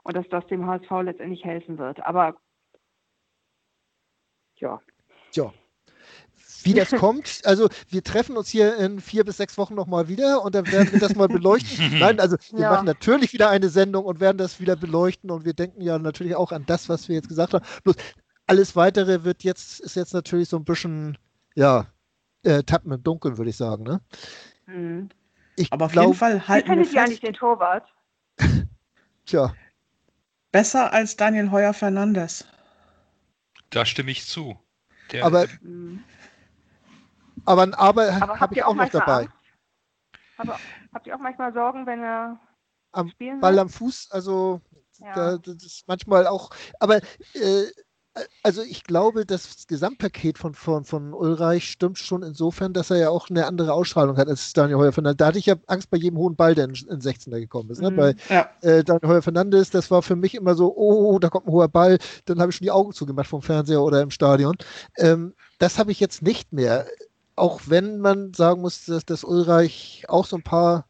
[0.02, 2.04] und dass das dem HSV letztendlich helfen wird.
[2.04, 2.36] Aber
[4.56, 4.80] ja.
[5.32, 5.52] Ja.
[6.62, 10.44] Wie das kommt, also wir treffen uns hier in vier bis sechs Wochen nochmal wieder
[10.44, 11.98] und dann werden wir das mal beleuchten.
[11.98, 12.70] Nein, also wir ja.
[12.70, 16.34] machen natürlich wieder eine Sendung und werden das wieder beleuchten und wir denken ja natürlich
[16.34, 17.64] auch an das, was wir jetzt gesagt haben.
[17.84, 17.96] Bloß
[18.50, 21.16] alles weitere wird jetzt, ist jetzt natürlich so ein bisschen,
[21.54, 21.86] ja,
[22.42, 24.00] äh, Tappen im Dunkeln, würde ich sagen, ne?
[24.66, 25.08] Mhm.
[25.54, 27.88] Ich Aber auf glaub, jeden Fall halten Wie findet ihr eigentlich den Torwart?
[29.26, 29.54] Tja.
[30.50, 32.44] Besser als Daniel Heuer Fernandes.
[33.70, 34.58] Da stimme ich zu.
[35.12, 36.02] Der, aber, mhm.
[37.44, 39.28] aber ein Aber, aber habe ich auch, noch dabei.
[40.38, 40.58] Aber,
[40.92, 42.40] habt ihr auch manchmal Sorgen, wenn er
[42.90, 43.60] am Ball wird?
[43.60, 44.10] am Fuß?
[44.10, 44.60] Also
[44.98, 45.14] ja.
[45.14, 46.50] da, das ist manchmal auch.
[46.80, 46.96] Aber
[47.34, 47.66] äh,
[48.42, 53.10] also ich glaube, das Gesamtpaket von, von, von Ulreich stimmt schon insofern, dass er ja
[53.10, 55.18] auch eine andere Ausstrahlung hat als Daniel Heuer Fernandes.
[55.18, 57.80] Da hatte ich ja Angst bei jedem hohen Ball, der in, in 16er gekommen ist.
[57.80, 57.90] Ne?
[57.90, 58.48] Mhm, bei ja.
[58.62, 61.68] äh, Daniel Heuer Fernandes, das war für mich immer so, oh, da kommt ein hoher
[61.68, 64.56] Ball, dann habe ich schon die Augen zugemacht vom Fernseher oder im Stadion.
[64.96, 66.86] Ähm, das habe ich jetzt nicht mehr.
[67.36, 70.86] Auch wenn man sagen muss, dass, dass Ulreich auch so ein paar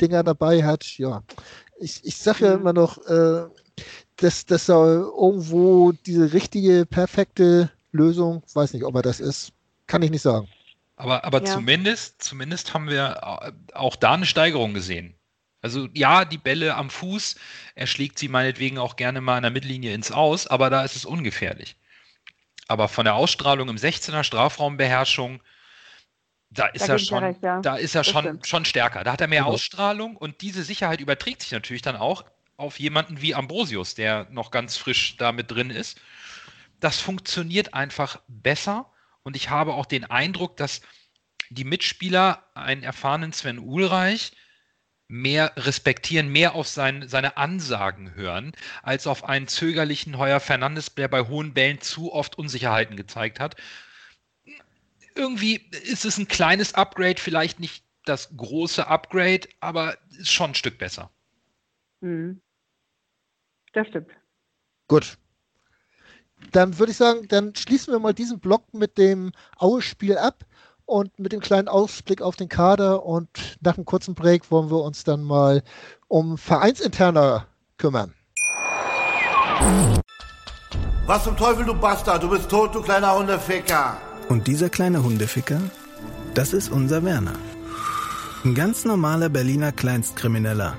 [0.00, 1.22] Dinger dabei hat, ja.
[1.78, 2.60] Ich, ich sage ja mhm.
[2.60, 3.46] immer noch, äh,
[4.16, 9.52] dass, dass er irgendwo diese richtige, perfekte Lösung, weiß nicht, ob er das ist,
[9.86, 10.48] kann ich nicht sagen.
[10.96, 11.52] Aber, aber ja.
[11.52, 15.14] zumindest, zumindest haben wir auch da eine Steigerung gesehen.
[15.60, 17.36] Also ja, die Bälle am Fuß,
[17.74, 20.96] er schlägt sie meinetwegen auch gerne mal an der Mittellinie ins Aus, aber da ist
[20.96, 21.76] es ungefährlich.
[22.68, 25.42] Aber von der Ausstrahlung im 16er Strafraumbeherrschung,
[26.50, 27.60] da ist da er schon, recht, ja.
[27.60, 29.04] da ist er schon, schon stärker.
[29.04, 29.48] Da hat er mehr mhm.
[29.48, 32.24] Ausstrahlung und diese Sicherheit überträgt sich natürlich dann auch
[32.56, 36.00] auf jemanden wie Ambrosius, der noch ganz frisch da mit drin ist.
[36.80, 38.92] Das funktioniert einfach besser
[39.22, 40.82] und ich habe auch den Eindruck, dass
[41.50, 44.32] die Mitspieler einen erfahrenen Sven Ulreich
[45.08, 51.08] mehr respektieren, mehr auf sein, seine Ansagen hören, als auf einen zögerlichen Heuer Fernandes, der
[51.08, 53.56] bei hohen Bällen zu oft Unsicherheiten gezeigt hat.
[55.14, 60.54] Irgendwie ist es ein kleines Upgrade, vielleicht nicht das große Upgrade, aber ist schon ein
[60.54, 61.10] Stück besser.
[62.00, 62.40] Mhm.
[63.76, 64.08] Das stimmt.
[64.88, 65.18] Gut.
[66.52, 70.46] Dann würde ich sagen, dann schließen wir mal diesen Block mit dem Aue-Spiel ab
[70.86, 73.04] und mit dem kleinen Ausblick auf den Kader.
[73.04, 75.62] Und nach einem kurzen Break wollen wir uns dann mal
[76.08, 78.14] um Vereinsinterner kümmern.
[81.04, 82.22] Was zum Teufel, du Bastard?
[82.22, 83.98] Du bist tot, du kleiner Hundeficker.
[84.30, 85.60] Und dieser kleine Hundeficker,
[86.32, 87.34] das ist unser Werner.
[88.42, 90.78] Ein ganz normaler Berliner Kleinstkrimineller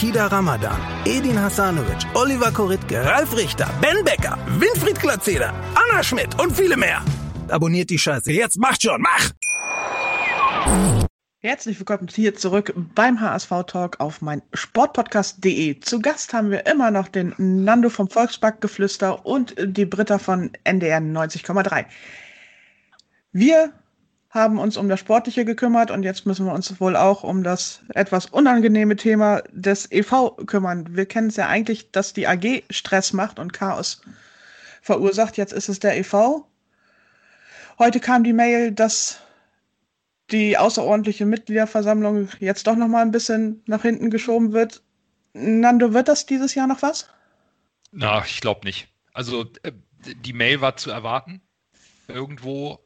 [0.00, 6.56] Kida Ramadan, Edin Hasanovic, Oliver Koritke, Ralf Richter, Ben Becker, Winfried Glatzeder, Anna Schmidt und
[6.56, 7.04] viele mehr.
[7.48, 8.32] Abonniert die Scheiße.
[8.32, 9.30] Jetzt macht schon, mach!
[11.40, 15.80] Herzlich willkommen hier zurück beim HSV Talk auf mein Sportpodcast.de.
[15.80, 21.00] Zu Gast haben wir immer noch den Nando vom Volksbackgeflüster und die Britta von NDR
[21.00, 21.84] 90,3.
[23.32, 23.74] Wir
[24.30, 27.82] haben uns um das Sportliche gekümmert und jetzt müssen wir uns wohl auch um das
[27.94, 30.96] etwas unangenehme Thema des EV kümmern.
[30.96, 34.02] Wir kennen es ja eigentlich, dass die AG Stress macht und Chaos
[34.82, 35.36] verursacht.
[35.36, 36.44] Jetzt ist es der EV.
[37.78, 39.20] Heute kam die Mail, dass
[40.30, 44.82] die außerordentliche Mitgliederversammlung jetzt doch noch mal ein bisschen nach hinten geschoben wird.
[45.32, 47.08] Nando, wird das dieses Jahr noch was?
[47.90, 48.88] Na, ich glaube nicht.
[49.12, 49.72] Also äh,
[50.24, 51.42] die Mail war zu erwarten
[52.06, 52.78] irgendwo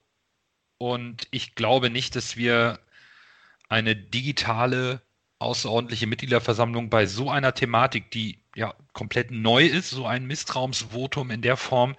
[0.79, 2.79] und ich glaube nicht, dass wir
[3.69, 5.03] eine digitale
[5.39, 11.43] außerordentliche Mitgliederversammlung bei so einer Thematik, die ja komplett neu ist, so ein Misstrauensvotum in
[11.43, 11.97] der Form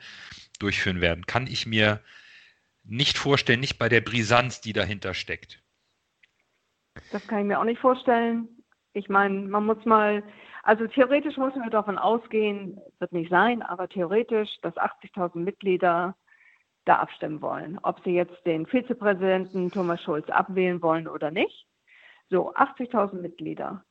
[0.59, 1.25] durchführen werden.
[1.25, 2.01] Kann ich mir
[2.83, 5.61] nicht vorstellen, nicht bei der Brisanz, die dahinter steckt.
[7.11, 8.47] Das kann ich mir auch nicht vorstellen.
[8.93, 10.23] Ich meine, man muss mal,
[10.63, 16.15] also theoretisch müssen wir davon ausgehen, wird nicht sein, aber theoretisch, dass 80.000 Mitglieder
[16.85, 21.67] da abstimmen wollen, ob sie jetzt den Vizepräsidenten Thomas Schulz abwählen wollen oder nicht.
[22.29, 23.83] So, 80.000 Mitglieder.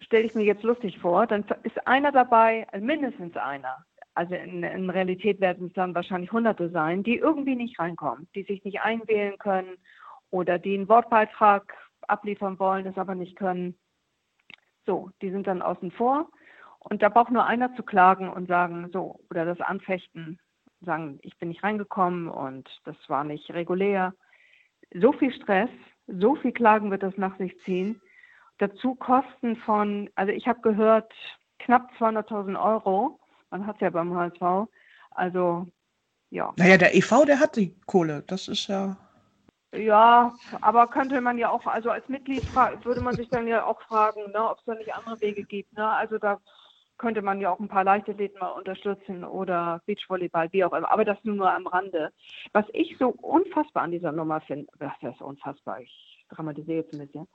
[0.00, 1.26] Stelle ich mir jetzt lustig vor.
[1.26, 3.84] Dann ist einer dabei, also mindestens einer.
[4.14, 8.44] Also in, in Realität werden es dann wahrscheinlich Hunderte sein, die irgendwie nicht reinkommen, die
[8.44, 9.76] sich nicht einwählen können
[10.30, 11.74] oder die einen Wortbeitrag
[12.08, 13.78] abliefern wollen, das aber nicht können.
[14.86, 16.30] So, die sind dann außen vor.
[16.78, 20.38] Und da braucht nur einer zu klagen und sagen, so, oder das anfechten,
[20.80, 24.14] sagen, ich bin nicht reingekommen und das war nicht regulär.
[24.94, 25.70] So viel Stress,
[26.06, 28.00] so viel Klagen wird das nach sich ziehen.
[28.58, 31.12] Dazu Kosten von, also ich habe gehört,
[31.58, 33.18] knapp 200.000 Euro.
[33.50, 34.70] Man hat es ja beim HSV.
[35.10, 35.66] Also,
[36.30, 36.52] ja.
[36.56, 38.22] Naja, der EV, der hat die Kohle.
[38.26, 38.96] Das ist ja.
[39.74, 43.80] Ja, aber könnte man ja auch, also als Mitglied würde man sich dann ja auch
[43.82, 45.76] fragen, ne, ob es da nicht andere Wege gibt.
[45.76, 45.86] Ne?
[45.86, 46.40] Also da
[46.98, 50.90] könnte man ja auch ein paar Leichtathleten mal unterstützen oder Beachvolleyball, wie auch immer.
[50.90, 52.12] Aber das nur am Rande.
[52.52, 57.06] Was ich so unfassbar an dieser Nummer finde, das ist unfassbar, ich dramatisiere jetzt ein
[57.06, 57.28] bisschen.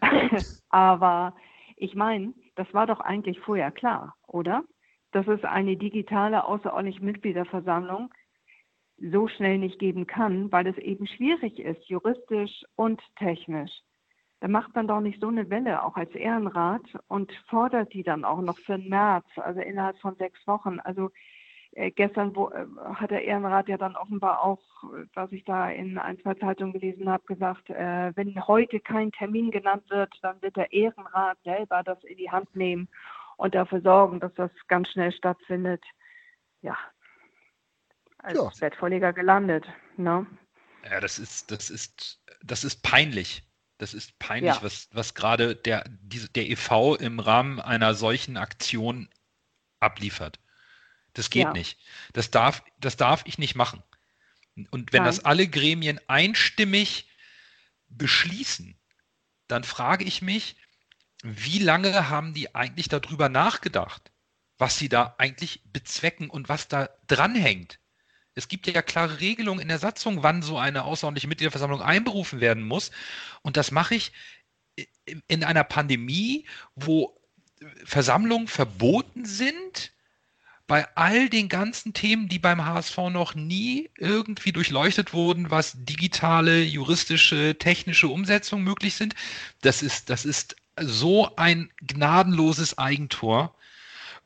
[0.70, 1.34] Aber
[1.76, 4.64] ich meine, das war doch eigentlich vorher klar, oder?
[5.12, 8.12] Dass es eine digitale außerordentliche Mitgliederversammlung
[8.98, 13.72] so schnell nicht geben kann, weil es eben schwierig ist, juristisch und technisch
[14.44, 18.26] da macht man doch nicht so eine Welle, auch als Ehrenrat, und fordert die dann
[18.26, 20.80] auch noch für den März, also innerhalb von sechs Wochen.
[20.80, 21.10] Also
[21.72, 24.60] äh, gestern wo, äh, hat der Ehrenrat ja dann offenbar auch,
[25.14, 29.50] was ich da in ein, zwei Zeitungen gelesen habe, gesagt, äh, wenn heute kein Termin
[29.50, 32.90] genannt wird, dann wird der Ehrenrat selber das in die Hand nehmen
[33.38, 35.82] und dafür sorgen, dass das ganz schnell stattfindet.
[36.60, 36.76] Ja,
[38.18, 38.50] als ja.
[38.60, 39.64] Bettvorleger gelandet.
[39.96, 40.26] Ne?
[40.84, 43.42] Ja, das ist, das ist, das ist peinlich.
[43.84, 44.62] Das ist peinlich, ja.
[44.62, 49.10] was, was gerade der, die, der EV im Rahmen einer solchen Aktion
[49.78, 50.40] abliefert.
[51.12, 51.52] Das geht ja.
[51.52, 51.78] nicht.
[52.14, 53.82] Das darf, das darf ich nicht machen.
[54.70, 55.08] Und wenn Nein.
[55.10, 57.10] das alle Gremien einstimmig
[57.88, 58.74] beschließen,
[59.48, 60.56] dann frage ich mich,
[61.22, 64.12] wie lange haben die eigentlich darüber nachgedacht,
[64.56, 67.80] was sie da eigentlich bezwecken und was da dranhängt?
[68.34, 72.64] Es gibt ja klare Regelungen in der Satzung, wann so eine außerordentliche Mitgliederversammlung einberufen werden
[72.64, 72.90] muss.
[73.42, 74.12] Und das mache ich
[75.28, 77.16] in einer Pandemie, wo
[77.84, 79.92] Versammlungen verboten sind,
[80.66, 86.62] bei all den ganzen Themen, die beim HSV noch nie irgendwie durchleuchtet wurden, was digitale,
[86.62, 89.14] juristische, technische Umsetzung möglich sind.
[89.60, 93.54] Das ist, das ist so ein gnadenloses Eigentor.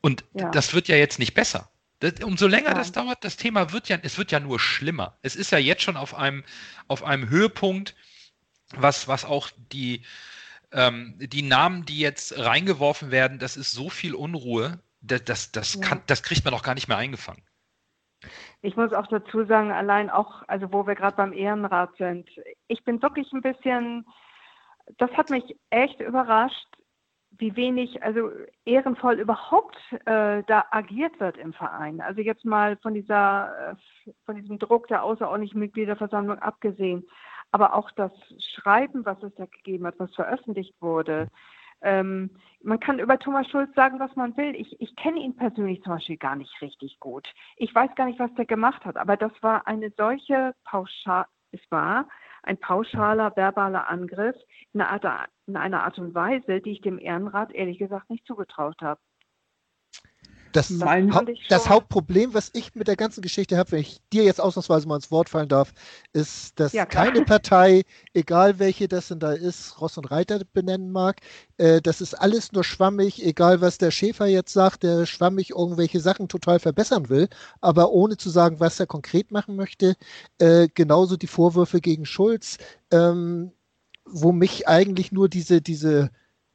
[0.01, 0.49] Und ja.
[0.51, 1.68] das wird ja jetzt nicht besser.
[1.99, 2.75] Das, umso länger ja.
[2.75, 5.17] das dauert, das Thema wird ja, es wird ja nur schlimmer.
[5.21, 6.43] Es ist ja jetzt schon auf einem,
[6.87, 7.95] auf einem Höhepunkt,
[8.75, 10.05] was, was auch die,
[10.71, 15.75] ähm, die Namen, die jetzt reingeworfen werden, das ist so viel Unruhe, das, das, das,
[15.75, 15.81] ja.
[15.81, 17.43] kann, das kriegt man doch gar nicht mehr eingefangen.
[18.61, 22.29] Ich muss auch dazu sagen, allein auch, also wo wir gerade beim Ehrenrat sind,
[22.67, 24.05] ich bin wirklich ein bisschen,
[24.97, 26.67] das hat mich echt überrascht,
[27.39, 28.29] wie wenig, also
[28.65, 32.01] ehrenvoll überhaupt äh, da agiert wird im Verein.
[32.01, 37.07] Also jetzt mal von dieser, äh, von diesem Druck der außerordentlichen Mitgliederversammlung abgesehen,
[37.51, 38.11] aber auch das
[38.55, 41.29] Schreiben, was es da gegeben hat, was veröffentlicht wurde.
[41.81, 42.29] Ähm,
[42.61, 44.53] man kann über Thomas Schulz sagen, was man will.
[44.55, 47.31] Ich, ich kenne ihn persönlich zum Beispiel gar nicht richtig gut.
[47.55, 51.61] Ich weiß gar nicht, was der gemacht hat, aber das war eine solche Pauschal, es
[51.69, 52.05] war
[52.43, 54.35] ein pauschaler verbaler Angriff
[54.73, 58.25] in einer, Art, in einer Art und Weise, die ich dem Ehrenrat ehrlich gesagt nicht
[58.25, 58.99] zugetraut habe.
[60.51, 64.41] Das, Hau das Hauptproblem, was ich mit der ganzen Geschichte habe, wenn ich dir jetzt
[64.41, 65.73] ausnahmsweise mal ins Wort fallen darf,
[66.13, 67.83] ist, dass ja, keine Partei,
[68.13, 71.21] egal welche das denn da ist, Ross und Reiter benennen mag,
[71.57, 75.99] äh, das ist alles nur schwammig, egal was der Schäfer jetzt sagt, der schwammig irgendwelche
[75.99, 77.29] Sachen total verbessern will,
[77.61, 79.95] aber ohne zu sagen, was er konkret machen möchte.
[80.39, 82.57] Äh, genauso die Vorwürfe gegen Schulz,
[82.91, 83.51] ähm,
[84.05, 86.09] wo mich eigentlich nur diese, diese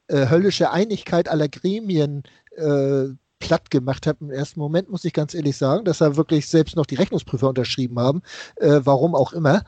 [0.09, 2.25] äh, höllische Einigkeit aller Gremien
[2.57, 3.09] äh,
[3.45, 6.77] platt gemacht hat im ersten Moment, muss ich ganz ehrlich sagen, dass da wirklich selbst
[6.77, 8.23] noch die Rechnungsprüfer unterschrieben haben,
[8.57, 9.65] äh, warum auch immer.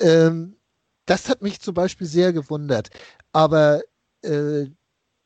[0.00, 0.56] Ähm,
[1.04, 2.88] das hat mich zum Beispiel sehr gewundert.
[3.32, 3.82] Aber
[4.22, 4.66] äh,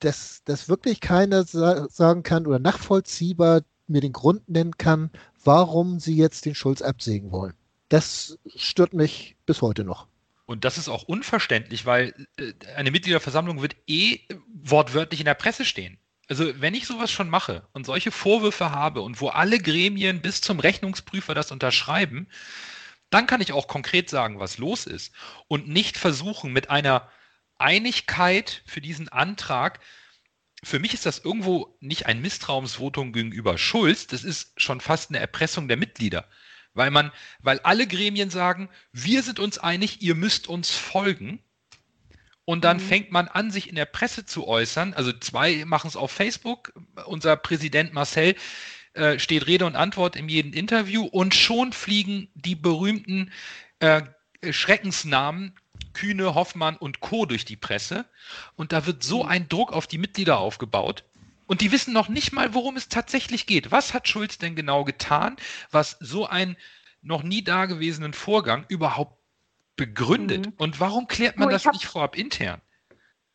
[0.01, 5.11] dass, dass wirklich keiner sa sagen kann oder nachvollziehbar mir den Grund nennen kann,
[5.45, 7.55] warum sie jetzt den Schulz absägen wollen.
[7.89, 10.09] Das stört mich bis heute noch.
[10.47, 14.19] Und das ist auch unverständlich, weil äh, eine Mitgliederversammlung wird eh
[14.53, 15.99] wortwörtlich in der Presse stehen.
[16.33, 20.41] Also wenn ich sowas schon mache und solche Vorwürfe habe und wo alle Gremien bis
[20.41, 22.27] zum Rechnungsprüfer das unterschreiben,
[23.11, 25.13] dann kann ich auch konkret sagen, was los ist
[25.47, 27.11] und nicht versuchen mit einer
[27.59, 29.81] Einigkeit für diesen Antrag.
[30.65, 35.19] Für mich ist das irgendwo nicht ein Misstrauensvotum gegenüber Schulz, das ist schon fast eine
[35.19, 36.27] Erpressung der Mitglieder,
[36.73, 41.45] weil man, weil alle Gremien sagen, wir sind uns einig, ihr müsst uns folgen
[42.45, 42.81] und dann mhm.
[42.81, 44.95] fängt man an, sich in der Presse zu äußern.
[44.95, 46.73] Also zwei machen es auf Facebook.
[47.07, 48.35] Unser Präsident Marcel
[48.95, 53.33] äh, steht Rede und Antwort in jedem Interview und schon fliegen die berühmten
[53.79, 54.03] äh,
[54.51, 55.55] Schreckensnamen
[55.93, 57.27] Kühne, Hoffmann und Co.
[57.27, 58.07] durch die Presse.
[58.57, 59.29] Und da wird so mhm.
[59.29, 61.05] ein Druck auf die Mitglieder aufgebaut.
[61.47, 63.71] Und die wissen noch nicht mal, worum es tatsächlich geht.
[63.71, 65.37] Was hat Schulz denn genau getan,
[65.71, 66.57] was so einen
[67.03, 69.22] noch nie dagewesenen Vorgang überhaupt
[69.77, 70.47] begründet.
[70.47, 70.53] Mhm.
[70.59, 72.61] Und warum klärt man oh, das hab, nicht vorab intern?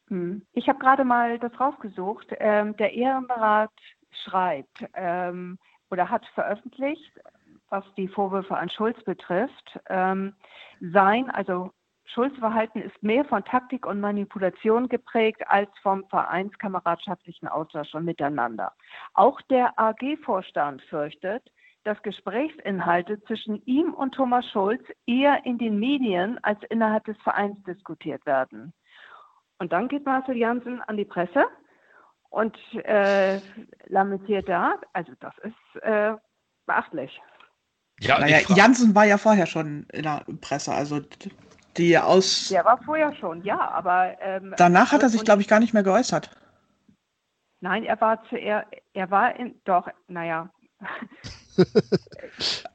[0.10, 0.45] Hm.
[0.54, 2.28] Ich habe gerade mal das rausgesucht.
[2.39, 3.71] Ähm, der Ehrenrat
[4.23, 5.58] schreibt ähm,
[5.89, 7.12] oder hat veröffentlicht,
[7.69, 10.34] was die Vorwürfe an Schulz betrifft, ähm,
[10.80, 11.71] sein, also
[12.06, 18.73] Schulz-Verhalten ist mehr von Taktik und Manipulation geprägt als vom vereinskameradschaftslichen Austausch und Miteinander.
[19.13, 21.43] Auch der AG-Vorstand fürchtet,
[21.88, 27.58] dass Gesprächsinhalte zwischen ihm und Thomas Schulz eher in den Medien als innerhalb des Vereins
[27.63, 28.73] diskutiert werden.
[29.58, 31.45] Und dann geht Marcel Janssen an die Presse
[32.30, 33.39] und äh,
[33.86, 34.76] lamentiert da.
[34.91, 36.13] Also das ist äh,
[36.65, 37.21] beachtlich.
[38.02, 41.00] Ja, naja, Janssen war ja vorher schon in der Presse, also
[41.78, 42.50] die aus.
[42.50, 44.17] Der war vorher schon, ja, aber.
[44.19, 46.30] Ähm, danach hat er sich, glaube ich, gar nicht mehr geäußert.
[47.62, 50.50] Nein, er war zuerst, er war in, doch, naja,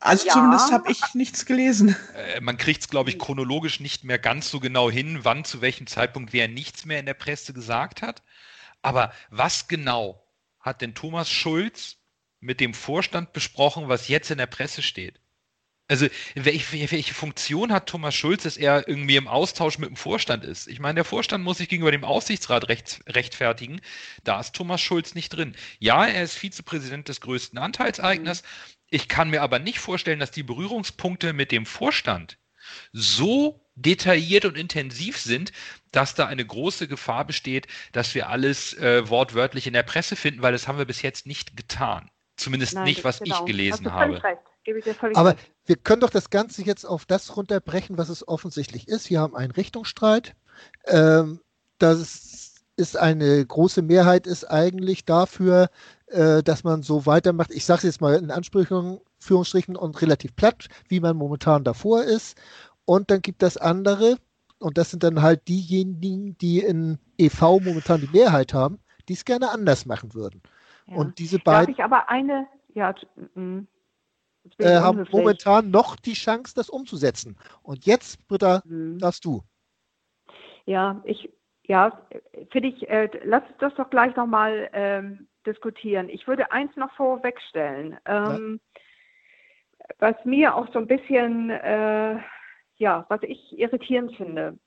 [0.00, 0.32] also ja.
[0.32, 1.96] zumindest habe ich nichts gelesen.
[2.14, 5.60] Äh, man kriegt es, glaube ich, chronologisch nicht mehr ganz so genau hin, wann zu
[5.60, 8.22] welchem Zeitpunkt wer nichts mehr in der Presse gesagt hat.
[8.82, 10.22] Aber was genau
[10.60, 11.96] hat denn Thomas Schulz
[12.40, 15.21] mit dem Vorstand besprochen, was jetzt in der Presse steht?
[15.92, 20.42] Also welche, welche, Funktion hat Thomas Schulz, dass er irgendwie im Austausch mit dem Vorstand
[20.42, 20.66] ist?
[20.66, 23.78] Ich meine, der Vorstand muss sich gegenüber dem Aufsichtsrat recht, rechtfertigen.
[24.24, 25.54] Da ist Thomas Schulz nicht drin.
[25.80, 28.42] Ja, er ist Vizepräsident des größten Anteilseigners.
[28.88, 32.38] Ich kann mir aber nicht vorstellen, dass die Berührungspunkte mit dem Vorstand
[32.94, 35.52] so detailliert und intensiv sind,
[35.90, 40.40] dass da eine große Gefahr besteht, dass wir alles äh, wortwörtlich in der Presse finden,
[40.40, 42.10] weil das haben wir bis jetzt nicht getan.
[42.36, 43.40] Zumindest Nein, nicht, was genau.
[43.40, 44.24] ich gelesen habe.
[44.24, 44.51] Recht.
[45.14, 45.50] Aber recht.
[45.66, 49.10] wir können doch das Ganze jetzt auf das runterbrechen, was es offensichtlich ist.
[49.10, 50.34] Wir haben einen Richtungsstreit.
[50.86, 51.40] Ähm,
[51.78, 55.68] das ist eine große Mehrheit ist eigentlich dafür,
[56.06, 57.50] äh, dass man so weitermacht.
[57.50, 62.40] Ich sage es jetzt mal in Anführungsstrichen und relativ platt, wie man momentan davor ist.
[62.84, 64.16] Und dann gibt es andere,
[64.58, 69.24] und das sind dann halt diejenigen, die in EV momentan die Mehrheit haben, die es
[69.24, 70.42] gerne anders machen würden.
[70.86, 70.96] Ja.
[70.96, 71.66] Und diese beiden.
[71.66, 72.94] Darf ich aber eine, ja,
[74.58, 77.36] äh, haben momentan noch die Chance, das umzusetzen.
[77.62, 78.98] Und jetzt, Britta, mhm.
[78.98, 79.42] darfst du.
[80.64, 81.30] Ja, ich,
[81.64, 82.06] ja,
[82.50, 86.08] finde ich, äh, lass uns das doch gleich nochmal ähm, diskutieren.
[86.08, 87.98] Ich würde eins noch vorwegstellen.
[88.04, 88.84] Ähm, ja.
[89.98, 92.16] Was mir auch so ein bisschen, äh,
[92.76, 94.58] ja, was ich irritierend finde.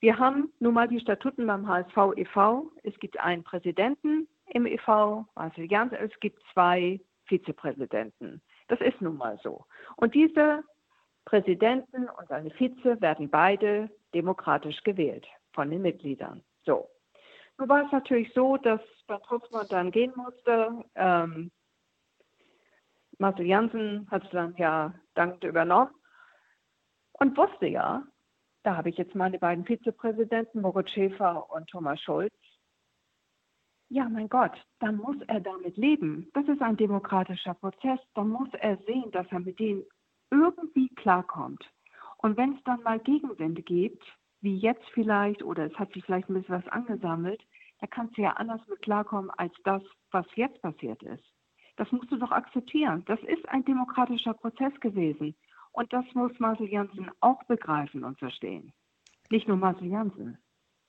[0.00, 2.70] Wir haben nun mal die Statuten beim HSV e.V.
[2.84, 8.40] Es gibt einen Präsidenten im e.V., Marcel Jans, es gibt zwei Vizepräsidenten.
[8.68, 9.64] Das ist nun mal so.
[9.96, 10.62] Und diese
[11.24, 16.42] Präsidenten und seine Vize werden beide demokratisch gewählt von den Mitgliedern.
[16.64, 16.88] So.
[17.58, 20.84] Nun war es natürlich so, dass Bernd Hoffmann dann gehen musste.
[20.94, 21.50] Ähm,
[23.18, 25.92] Marcel Janssen hat es dann ja dankend übernommen
[27.14, 28.04] und wusste ja,
[28.62, 32.34] da habe ich jetzt meine beiden Vizepräsidenten, Moritz Schäfer und Thomas Schulz.
[33.90, 36.28] Ja, mein Gott, dann muss er damit leben.
[36.34, 37.98] Das ist ein demokratischer Prozess.
[38.14, 39.82] Dann muss er sehen, dass er mit denen
[40.30, 41.64] irgendwie klarkommt.
[42.18, 44.04] Und wenn es dann mal Gegenwände gibt,
[44.40, 47.42] wie jetzt vielleicht, oder es hat sich vielleicht ein bisschen was angesammelt,
[47.80, 51.24] da kannst du ja anders mit klarkommen als das, was jetzt passiert ist.
[51.76, 53.04] Das musst du doch akzeptieren.
[53.06, 55.34] Das ist ein demokratischer Prozess gewesen.
[55.72, 58.72] Und das muss Marcel Janssen auch begreifen und verstehen.
[59.30, 60.38] Nicht nur Marcel Janssen.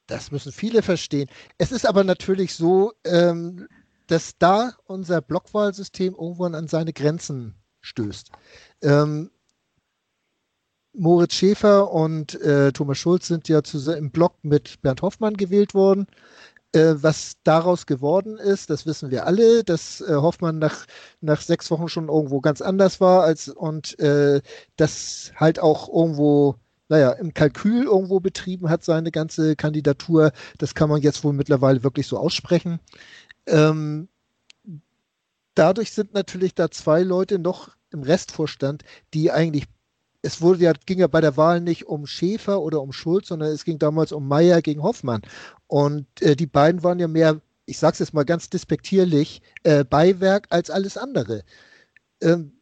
[0.10, 1.30] Das müssen viele verstehen.
[1.60, 3.68] Es ist aber natürlich so, ähm,
[4.08, 8.32] dass da unser Blockwahlsystem irgendwann an seine Grenzen stößt.
[8.82, 9.30] Ähm,
[10.94, 13.62] Moritz Schäfer und äh, Thomas Schulz sind ja
[13.96, 16.08] im Block mit Bernd Hoffmann gewählt worden.
[16.72, 20.86] Äh, was daraus geworden ist, das wissen wir alle, dass äh, Hoffmann nach,
[21.22, 24.42] nach sechs Wochen schon irgendwo ganz anders war als und äh,
[24.76, 26.56] das halt auch irgendwo,
[26.90, 30.32] naja, im Kalkül irgendwo betrieben hat, seine ganze Kandidatur.
[30.58, 32.80] Das kann man jetzt wohl mittlerweile wirklich so aussprechen.
[33.46, 34.10] Ähm,
[35.54, 38.84] dadurch sind natürlich da zwei Leute noch im Restvorstand,
[39.14, 39.66] die eigentlich
[40.22, 43.52] es wurde ja, ging ja bei der Wahl nicht um Schäfer oder um Schulz, sondern
[43.52, 45.22] es ging damals um Meyer gegen Hoffmann.
[45.68, 49.86] Und äh, die beiden waren ja mehr, ich sage es jetzt mal ganz despektierlich, äh,
[49.86, 51.44] Beiwerk als alles andere.
[52.22, 52.60] Ähm,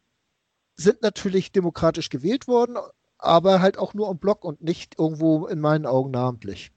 [0.76, 2.76] sind natürlich demokratisch gewählt worden,
[3.18, 6.70] aber halt auch nur im Block und nicht irgendwo in meinen Augen namentlich.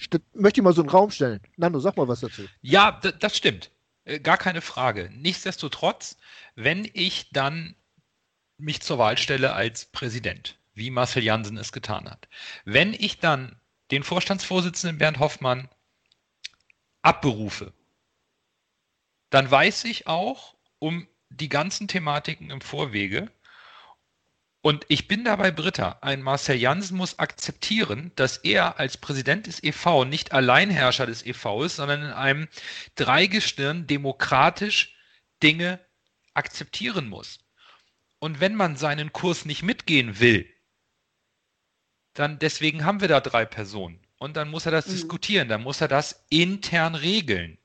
[0.00, 1.40] St möchte ich mal so einen Raum stellen.
[1.56, 2.42] Nando, sag mal was dazu.
[2.62, 3.70] Ja, das stimmt.
[4.04, 5.10] Äh, gar keine Frage.
[5.14, 6.16] Nichtsdestotrotz,
[6.54, 7.76] wenn ich dann
[8.58, 12.28] mich zur Wahl stelle als Präsident, wie Marcel Jansen es getan hat.
[12.64, 13.56] Wenn ich dann
[13.90, 15.68] den Vorstandsvorsitzenden Bernd Hoffmann
[17.02, 17.72] abberufe,
[19.30, 23.30] dann weiß ich auch um die ganzen Thematiken im Vorwege.
[24.62, 25.98] Und ich bin dabei Britta.
[26.02, 31.64] Ein Marcel Jansen muss akzeptieren, dass er als Präsident des EV nicht Alleinherrscher des EV
[31.64, 32.48] ist, sondern in einem
[32.94, 34.96] Dreigestirn demokratisch
[35.42, 35.80] Dinge
[36.34, 37.40] akzeptieren muss.
[38.20, 40.48] Und wenn man seinen Kurs nicht mitgehen will,
[42.14, 43.98] dann deswegen haben wir da drei Personen.
[44.18, 44.92] Und dann muss er das mhm.
[44.92, 47.58] diskutieren, dann muss er das intern regeln.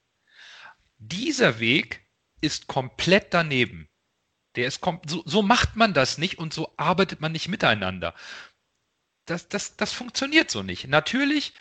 [0.97, 2.07] Dieser Weg
[2.41, 3.87] ist komplett daneben.
[4.57, 8.15] Der ist so, so macht man das nicht und so arbeitet man nicht miteinander.
[9.25, 10.87] Das, das, das funktioniert so nicht.
[10.87, 11.53] Natürlich,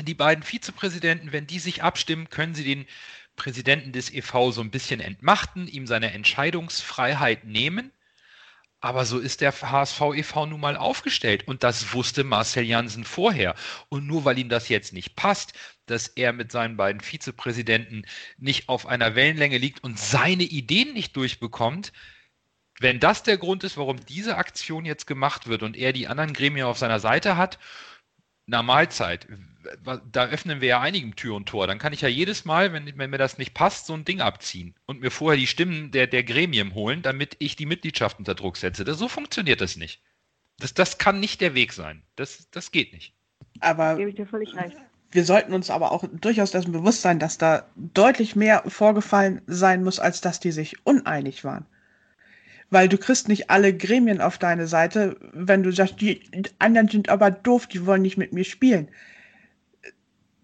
[0.00, 2.86] die beiden Vizepräsidenten, wenn die sich abstimmen, können sie den
[3.34, 7.92] Präsidenten des EV so ein bisschen entmachten, ihm seine Entscheidungsfreiheit nehmen.
[8.80, 10.46] Aber so ist der HSV e.V.
[10.46, 11.48] nun mal aufgestellt.
[11.48, 13.54] Und das wusste Marcel Janssen vorher.
[13.88, 15.54] Und nur weil ihm das jetzt nicht passt,
[15.86, 18.04] dass er mit seinen beiden Vizepräsidenten
[18.36, 21.92] nicht auf einer Wellenlänge liegt und seine Ideen nicht durchbekommt,
[22.78, 26.34] wenn das der Grund ist, warum diese Aktion jetzt gemacht wird und er die anderen
[26.34, 27.58] Gremien auf seiner Seite hat,
[28.44, 29.26] na Mahlzeit
[30.12, 31.66] da öffnen wir ja einigen Tür und Tor.
[31.66, 34.20] Dann kann ich ja jedes Mal, wenn, wenn mir das nicht passt, so ein Ding
[34.20, 38.34] abziehen und mir vorher die Stimmen der, der Gremien holen, damit ich die Mitgliedschaft unter
[38.34, 38.84] Druck setze.
[38.84, 40.02] Das, so funktioniert das nicht.
[40.58, 42.02] Das, das kann nicht der Weg sein.
[42.16, 43.14] Das, das geht nicht.
[43.60, 49.42] Aber wir sollten uns aber auch durchaus dessen bewusst sein, dass da deutlich mehr vorgefallen
[49.46, 51.66] sein muss, als dass die sich uneinig waren.
[52.70, 56.20] Weil du kriegst nicht alle Gremien auf deine Seite, wenn du sagst, die
[56.58, 58.88] anderen sind aber doof, die wollen nicht mit mir spielen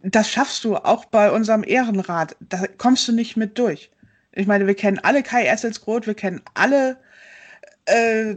[0.02, 2.36] das schaffst du auch bei unserem Ehrenrat.
[2.40, 3.90] Da kommst du nicht mit durch.
[4.32, 6.96] Ich meine, wir kennen alle Kai Esselsgroth, wir kennen alle
[7.86, 8.36] äh,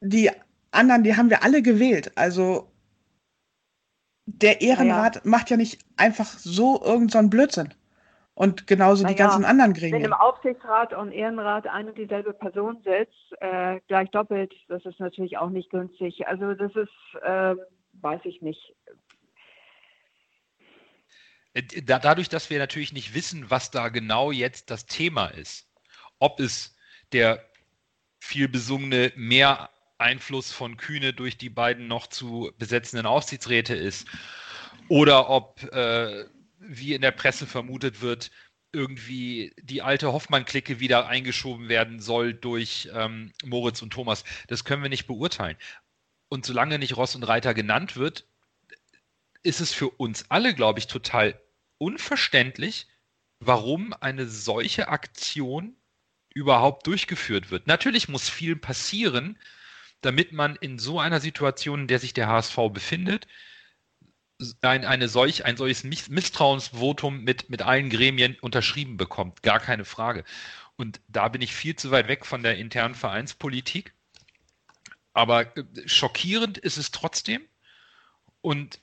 [0.00, 0.30] die
[0.70, 2.12] anderen, die haben wir alle gewählt.
[2.16, 2.68] Also
[4.26, 7.74] der Ehrenrat ja, macht ja nicht einfach so irgendeinen so Blödsinn.
[8.36, 10.02] Und genauso Na die ja, ganzen anderen Gremien.
[10.02, 14.98] Wenn im Aufsichtsrat und Ehrenrat eine und dieselbe Person sitzt, äh, gleich doppelt, das ist
[14.98, 16.26] natürlich auch nicht günstig.
[16.26, 17.54] Also das ist, äh,
[17.92, 18.74] weiß ich nicht.
[21.54, 25.68] Äh, dadurch, dass wir natürlich nicht wissen, was da genau jetzt das Thema ist,
[26.18, 26.76] ob es
[27.12, 27.48] der
[28.20, 34.08] viel besungene mehr Einfluss von Kühne durch die beiden noch zu besetzenden Aufsichtsräte ist
[34.88, 36.24] oder ob, äh,
[36.58, 38.30] wie in der Presse vermutet wird,
[38.72, 44.24] irgendwie die alte Hoffmann-Clique wieder eingeschoben werden soll durch ähm, Moritz und Thomas.
[44.48, 45.56] Das können wir nicht beurteilen.
[46.28, 48.26] Und solange nicht Ross und Reiter genannt wird,
[49.44, 51.40] ist es für uns alle, glaube ich, total
[51.78, 52.86] unverständlich,
[53.40, 55.76] warum eine solche Aktion
[56.34, 57.66] überhaupt durchgeführt wird.
[57.66, 59.38] Natürlich muss viel passieren,
[60.00, 63.26] damit man in so einer Situation, in der sich der HSV befindet,
[64.60, 69.42] ein, eine solch, ein solches Misstrauensvotum mit, mit allen Gremien unterschrieben bekommt.
[69.42, 70.24] Gar keine Frage.
[70.76, 73.94] Und da bin ich viel zu weit weg von der internen Vereinspolitik.
[75.12, 77.42] Aber äh, schockierend ist es trotzdem.
[78.40, 78.80] Und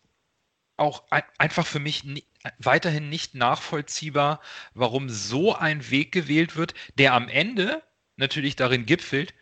[0.77, 2.03] auch ein, einfach für mich
[2.59, 4.41] weiterhin nicht nachvollziehbar,
[4.73, 7.83] warum so ein Weg gewählt wird, der am Ende
[8.17, 9.33] natürlich darin gipfelt,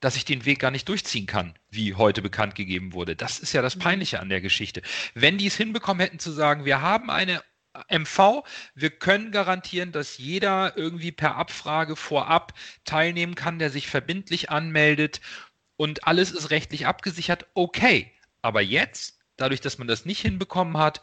[0.00, 3.16] dass ich den Weg gar nicht durchziehen kann, wie heute bekannt gegeben wurde.
[3.16, 3.80] Das ist ja das mhm.
[3.80, 4.82] Peinliche an der Geschichte.
[5.14, 7.42] Wenn die es hinbekommen hätten zu sagen, wir haben eine
[7.88, 8.42] MV,
[8.74, 15.20] wir können garantieren, dass jeder irgendwie per Abfrage vorab teilnehmen kann, der sich verbindlich anmeldet
[15.76, 18.12] und alles ist rechtlich abgesichert, okay.
[18.42, 21.00] Aber jetzt, dadurch, dass man das nicht hinbekommen hat,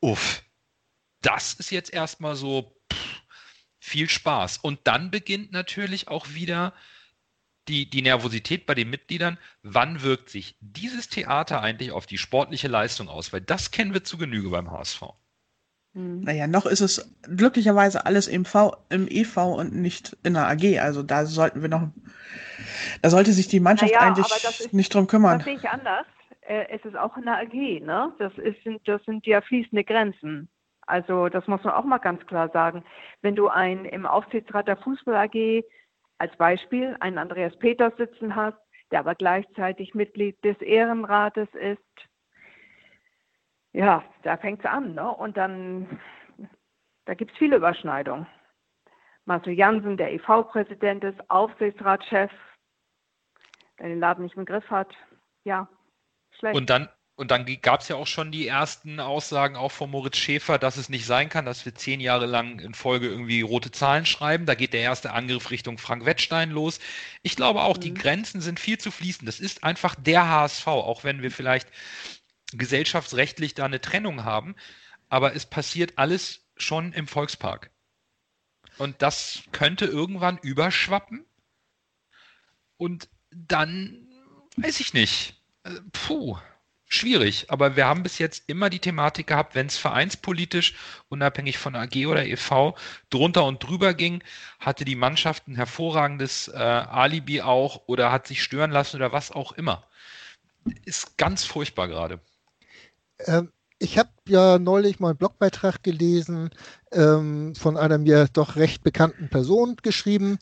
[0.00, 0.43] uff,
[1.24, 3.22] das ist jetzt erstmal so pff,
[3.78, 4.58] viel Spaß.
[4.58, 6.72] Und dann beginnt natürlich auch wieder
[7.68, 9.38] die, die Nervosität bei den Mitgliedern.
[9.62, 13.32] Wann wirkt sich dieses Theater eigentlich auf die sportliche Leistung aus?
[13.32, 15.02] Weil das kennen wir zu Genüge beim HSV.
[15.94, 16.22] Hm.
[16.22, 20.78] Naja, noch ist es glücklicherweise alles im, v, im EV und nicht in der AG.
[20.80, 21.88] Also da sollten wir noch,
[23.00, 25.38] da sollte sich die Mannschaft naja, eigentlich ist, nicht drum kümmern.
[25.38, 26.06] Das sehe ich anders.
[26.42, 28.12] Äh, es ist auch in der AG, ne?
[28.18, 30.48] Das, ist, das sind ja fließende Grenzen.
[30.86, 32.84] Also das muss man auch mal ganz klar sagen.
[33.22, 35.64] Wenn du einen im Aufsichtsrat der Fußball AG
[36.18, 38.58] als Beispiel einen Andreas Peters sitzen hast,
[38.90, 41.80] der aber gleichzeitig Mitglied des Ehrenrates ist,
[43.72, 44.94] ja, da fängt es an.
[44.94, 45.10] Ne?
[45.10, 46.00] Und dann,
[47.06, 48.26] da gibt es viele Überschneidungen.
[49.24, 52.30] Marcel Jansen, der EV-Präsident ist, Aufsichtsratschef,
[53.78, 54.94] der den Laden nicht im Griff hat.
[55.44, 55.68] Ja,
[56.38, 56.56] schlecht.
[56.56, 60.16] Und dann, und dann gab es ja auch schon die ersten Aussagen auch von Moritz
[60.16, 63.70] Schäfer, dass es nicht sein kann, dass wir zehn Jahre lang in Folge irgendwie rote
[63.70, 64.46] Zahlen schreiben.
[64.46, 66.80] Da geht der erste Angriff Richtung Frank Wettstein los.
[67.22, 67.82] Ich glaube auch, mhm.
[67.82, 69.26] die Grenzen sind viel zu fließen.
[69.26, 71.68] Das ist einfach der HSV, auch wenn wir vielleicht
[72.52, 74.56] gesellschaftsrechtlich da eine Trennung haben.
[75.08, 77.70] Aber es passiert alles schon im Volkspark.
[78.76, 81.24] Und das könnte irgendwann überschwappen.
[82.76, 84.08] Und dann
[84.56, 85.40] weiß ich nicht.
[85.62, 86.36] Äh, puh
[86.94, 87.50] schwierig.
[87.50, 90.74] Aber wir haben bis jetzt immer die Thematik gehabt, wenn es vereinspolitisch,
[91.08, 92.74] unabhängig von AG oder EV,
[93.10, 94.22] drunter und drüber ging,
[94.58, 99.30] hatte die Mannschaft ein hervorragendes äh, Alibi auch oder hat sich stören lassen oder was
[99.30, 99.84] auch immer.
[100.84, 102.20] Ist ganz furchtbar gerade.
[103.26, 106.50] Ähm, ich habe ja neulich mal einen Blogbeitrag gelesen
[106.92, 110.38] ähm, von einer mir doch recht bekannten Person geschrieben,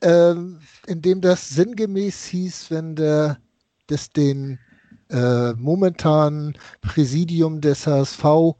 [0.00, 3.38] ähm, in dem das sinngemäß hieß, wenn der
[3.86, 4.58] das den
[5.14, 8.56] äh, momentan Präsidium des HSV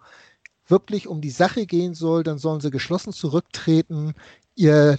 [0.68, 4.14] wirklich um die Sache gehen soll, dann sollen sie geschlossen zurücktreten,
[4.55, 4.98] ihr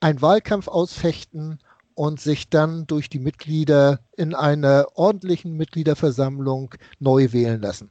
[0.00, 1.58] einen Wahlkampf ausfechten
[1.94, 7.90] und sich dann durch die Mitglieder in einer ordentlichen Mitgliederversammlung neu wählen lassen.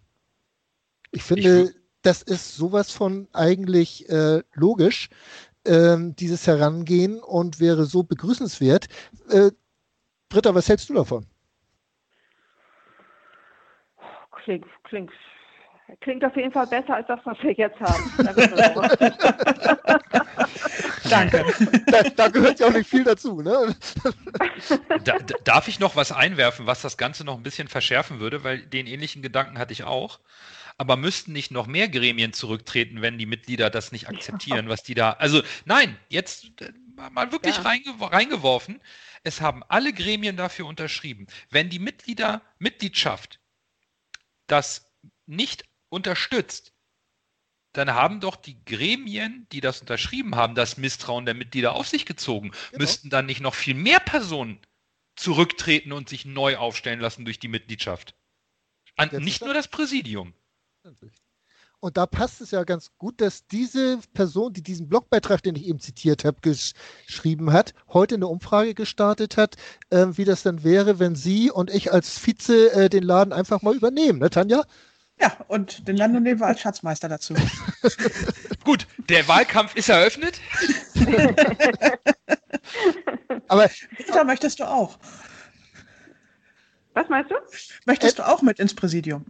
[1.11, 5.09] Ich finde, ich das ist sowas von eigentlich äh, logisch,
[5.63, 8.87] äh, dieses Herangehen und wäre so begrüßenswert.
[9.29, 9.51] Äh,
[10.29, 11.25] Britta, was hältst du davon?
[14.43, 15.11] Klingt, klingt,
[16.01, 18.03] klingt auf jeden Fall besser als das, was wir jetzt haben.
[21.09, 21.45] Danke.
[21.87, 23.41] Da, da, gehört ja auch nicht viel dazu.
[23.41, 23.75] Ne?
[25.03, 28.59] Da, darf ich noch was einwerfen, was das Ganze noch ein bisschen verschärfen würde, weil
[28.59, 30.19] den ähnlichen Gedanken hatte ich auch.
[30.77, 34.71] Aber müssten nicht noch mehr Gremien zurücktreten, wenn die Mitglieder das nicht akzeptieren, ja.
[34.71, 35.11] was die da.
[35.11, 36.71] Also nein, jetzt äh,
[37.11, 37.63] mal wirklich ja.
[37.63, 38.81] reingeworfen.
[39.23, 41.27] Es haben alle Gremien dafür unterschrieben.
[41.51, 43.39] Wenn die Mitglieder, Mitgliedschaft
[44.47, 44.91] das
[45.25, 46.73] nicht unterstützt,
[47.73, 52.05] dann haben doch die Gremien, die das unterschrieben haben, das Misstrauen der Mitglieder auf sich
[52.05, 52.51] gezogen.
[52.51, 52.83] Genau.
[52.83, 54.59] Müssten dann nicht noch viel mehr Personen
[55.15, 58.15] zurücktreten und sich neu aufstellen lassen durch die Mitgliedschaft?
[58.95, 60.33] An, nicht nur das Präsidium.
[61.84, 65.67] Und da passt es ja ganz gut, dass diese Person, die diesen Blogbeitrag, den ich
[65.67, 69.57] eben zitiert habe, geschrieben hat, heute eine Umfrage gestartet hat,
[69.89, 73.61] äh, wie das dann wäre, wenn Sie und ich als Vize äh, den Laden einfach
[73.63, 74.63] mal übernehmen, ne, Tanja?
[75.19, 77.34] Ja, und den Lando nehmen wir als Schatzmeister dazu.
[78.63, 80.39] Gut, der Wahlkampf ist eröffnet.
[83.49, 83.69] Aber
[84.07, 84.97] da möchtest du auch.
[86.93, 87.36] Was meinst du?
[87.86, 89.25] Möchtest du auch mit ins Präsidium?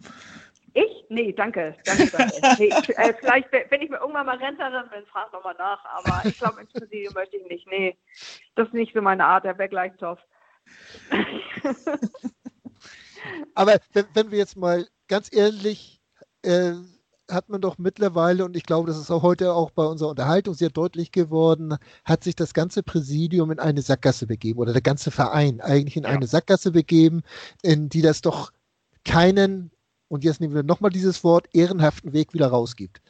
[0.73, 1.05] Ich?
[1.09, 1.75] Nee, danke.
[1.85, 2.35] danke, danke.
[2.59, 5.83] Nee, äh, vielleicht, wenn ich mir irgendwann mal Rentnerin bin, frag nochmal nach.
[5.85, 7.67] Aber ich glaube, ins Präsidium möchte ich nicht.
[7.67, 7.97] Nee,
[8.55, 9.45] das ist nicht so meine Art.
[9.45, 10.19] Der wäre gleich tough.
[13.53, 16.01] aber wenn, wenn, wir jetzt mal ganz ehrlich,
[16.41, 16.73] äh,
[17.29, 20.53] hat man doch mittlerweile, und ich glaube, das ist auch heute auch bei unserer Unterhaltung
[20.53, 25.11] sehr deutlich geworden, hat sich das ganze Präsidium in eine Sackgasse begeben oder der ganze
[25.11, 26.09] Verein eigentlich in ja.
[26.09, 27.21] eine Sackgasse begeben,
[27.61, 28.51] in die das doch
[29.05, 29.71] keinen
[30.07, 33.01] und jetzt nehmen wir nochmal dieses Wort, ehrenhaften Weg wieder rausgibt.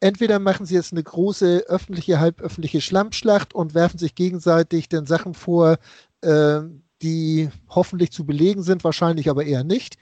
[0.00, 5.34] Entweder machen sie jetzt eine große öffentliche, halböffentliche Schlammschlacht und werfen sich gegenseitig dann Sachen
[5.34, 5.76] vor,
[6.22, 6.60] äh,
[7.02, 9.96] die hoffentlich zu belegen sind, wahrscheinlich aber eher nicht.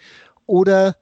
[0.46, 0.96] Oder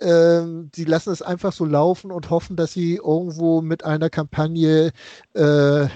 [0.00, 4.92] ähm, sie lassen es einfach so laufen und hoffen, dass sie irgendwo mit einer Kampagne,
[5.34, 5.86] äh,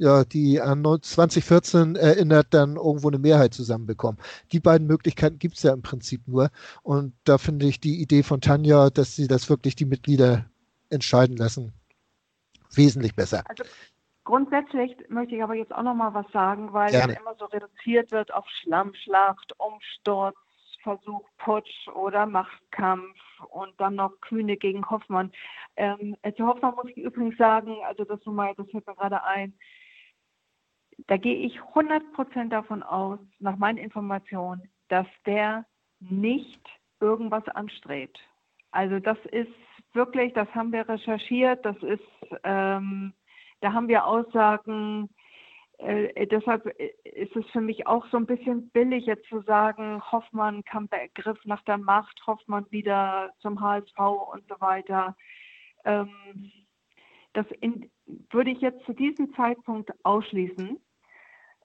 [0.00, 4.18] ja, die an 2014 erinnert, dann irgendwo eine Mehrheit zusammenbekommen.
[4.50, 6.48] Die beiden Möglichkeiten gibt es ja im Prinzip nur.
[6.82, 10.46] Und da finde ich die Idee von Tanja, dass sie das wirklich die Mitglieder
[10.88, 11.74] entscheiden lassen,
[12.72, 13.44] wesentlich besser.
[13.46, 13.64] Also
[14.24, 17.18] grundsätzlich möchte ich aber jetzt auch noch mal was sagen, weil Gerne.
[17.20, 20.36] immer so reduziert wird auf Schlammschlacht, Umsturz,
[20.82, 23.18] Versuch, Putsch oder Machtkampf
[23.50, 25.30] und dann noch Kühne gegen Hoffmann.
[25.76, 29.52] Ähm, zu Hoffmann muss ich übrigens sagen, also das, mal, das fällt mir gerade ein,
[31.06, 35.66] da gehe ich 100% davon aus, nach meinen Informationen, dass der
[36.00, 36.60] nicht
[37.00, 38.18] irgendwas anstrebt.
[38.70, 39.52] Also das ist
[39.92, 42.02] wirklich, das haben wir recherchiert, das ist,
[42.44, 43.12] ähm,
[43.60, 45.10] da haben wir Aussagen,
[45.78, 46.66] äh, deshalb
[47.04, 51.08] ist es für mich auch so ein bisschen billig, jetzt zu sagen, Hoffmann kam der
[51.08, 55.16] Griff nach der Macht, Hoffmann wieder zum HSV und so weiter.
[55.84, 56.52] Ähm,
[57.32, 57.90] das in,
[58.30, 60.78] würde ich jetzt zu diesem Zeitpunkt ausschließen.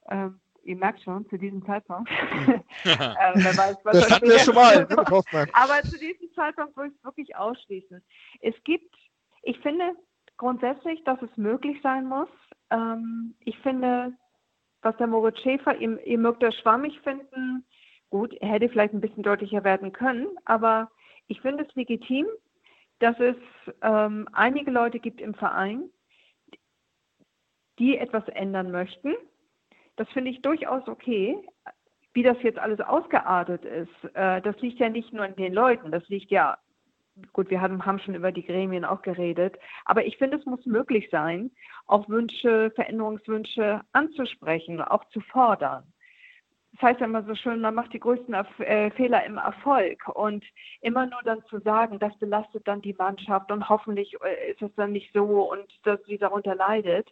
[0.09, 2.09] Ähm, ihr merkt schon, zu diesem Zeitpunkt.
[2.83, 2.97] äh,
[3.35, 4.87] wer weiß, was das hatten wir schon mal.
[5.53, 8.03] Aber zu diesem Zeitpunkt würde ich es wirklich ausschließen.
[8.41, 8.95] Es gibt,
[9.43, 9.95] ich finde
[10.37, 12.29] grundsätzlich, dass es möglich sein muss.
[12.71, 14.13] Ähm, ich finde,
[14.81, 17.65] was der Moritz Schäfer, ihr, ihr mögt das schwammig finden,
[18.09, 20.91] gut, er hätte vielleicht ein bisschen deutlicher werden können, aber
[21.27, 22.27] ich finde es legitim,
[22.99, 23.35] dass es
[23.81, 25.89] ähm, einige Leute gibt im Verein,
[27.79, 29.15] die etwas ändern möchten
[29.95, 31.37] das finde ich durchaus okay.
[32.13, 35.91] Wie das jetzt alles ausgeartet ist, äh, das liegt ja nicht nur an den Leuten,
[35.91, 36.57] das liegt ja,
[37.33, 40.65] gut, wir haben, haben schon über die Gremien auch geredet, aber ich finde, es muss
[40.65, 41.51] möglich sein,
[41.87, 45.83] auch Wünsche, Veränderungswünsche anzusprechen, auch zu fordern.
[46.75, 50.09] Das heißt ja immer so schön, man macht die größten Erf äh, Fehler im Erfolg
[50.09, 50.43] und
[50.81, 54.75] immer nur dann zu sagen, das belastet dann die Mannschaft und hoffentlich äh, ist es
[54.75, 57.09] dann nicht so und dass sie darunter leidet.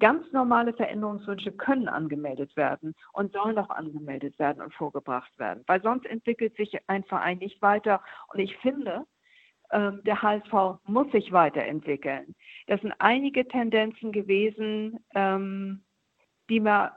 [0.00, 5.82] Ganz normale Veränderungswünsche können angemeldet werden und sollen auch angemeldet werden und vorgebracht werden, weil
[5.82, 8.00] sonst entwickelt sich ein Verein nicht weiter.
[8.32, 9.04] Und ich finde,
[9.72, 12.36] ähm, der HSV muss sich weiterentwickeln.
[12.68, 15.82] Das sind einige Tendenzen gewesen, ähm,
[16.48, 16.92] die, man,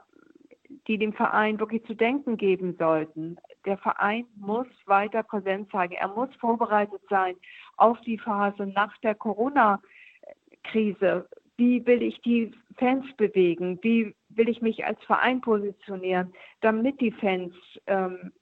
[0.86, 3.36] die dem Verein wirklich zu denken geben sollten.
[3.66, 5.94] Der Verein muss weiter Präsenz zeigen.
[5.94, 7.34] Er muss vorbereitet sein
[7.76, 11.28] auf die Phase nach der Corona-Krise
[11.62, 17.12] wie will ich die Fans bewegen, wie will ich mich als Verein positionieren, damit die
[17.12, 17.54] Fans
[17.86, 18.32] ähm,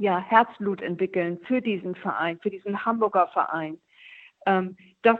[0.00, 3.78] ja, Herzblut entwickeln für diesen Verein, für diesen Hamburger Verein.
[4.46, 5.18] Ähm, das,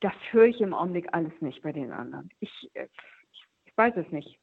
[0.00, 2.30] das höre ich im Augenblick alles nicht bei den anderen.
[2.40, 4.38] Ich, ich, ich weiß es nicht.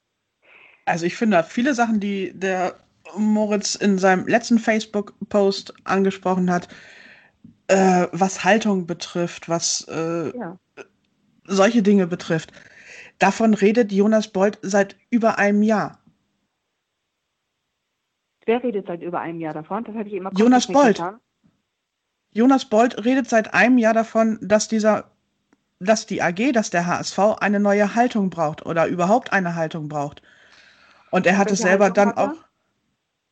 [0.86, 2.76] Also ich finde, viele Sachen, die der
[3.18, 6.68] Moritz in seinem letzten Facebook-Post angesprochen hat,
[7.68, 10.60] äh, was Haltung betrifft, was äh, ja
[11.48, 12.52] solche Dinge betrifft.
[13.20, 16.00] Davon redet Jonas Bold seit über einem Jahr.
[18.46, 19.84] Wer redet seit über einem Jahr davon?
[19.84, 20.98] Das habe ich immer Jonas Bold.
[20.98, 21.20] Getan.
[22.32, 25.12] Jonas Bold redet seit einem Jahr davon, dass dieser,
[25.80, 30.22] dass die AG, dass der HSV eine neue Haltung braucht oder überhaupt eine Haltung braucht.
[31.12, 32.34] Und er hat es selber Haltung dann auch.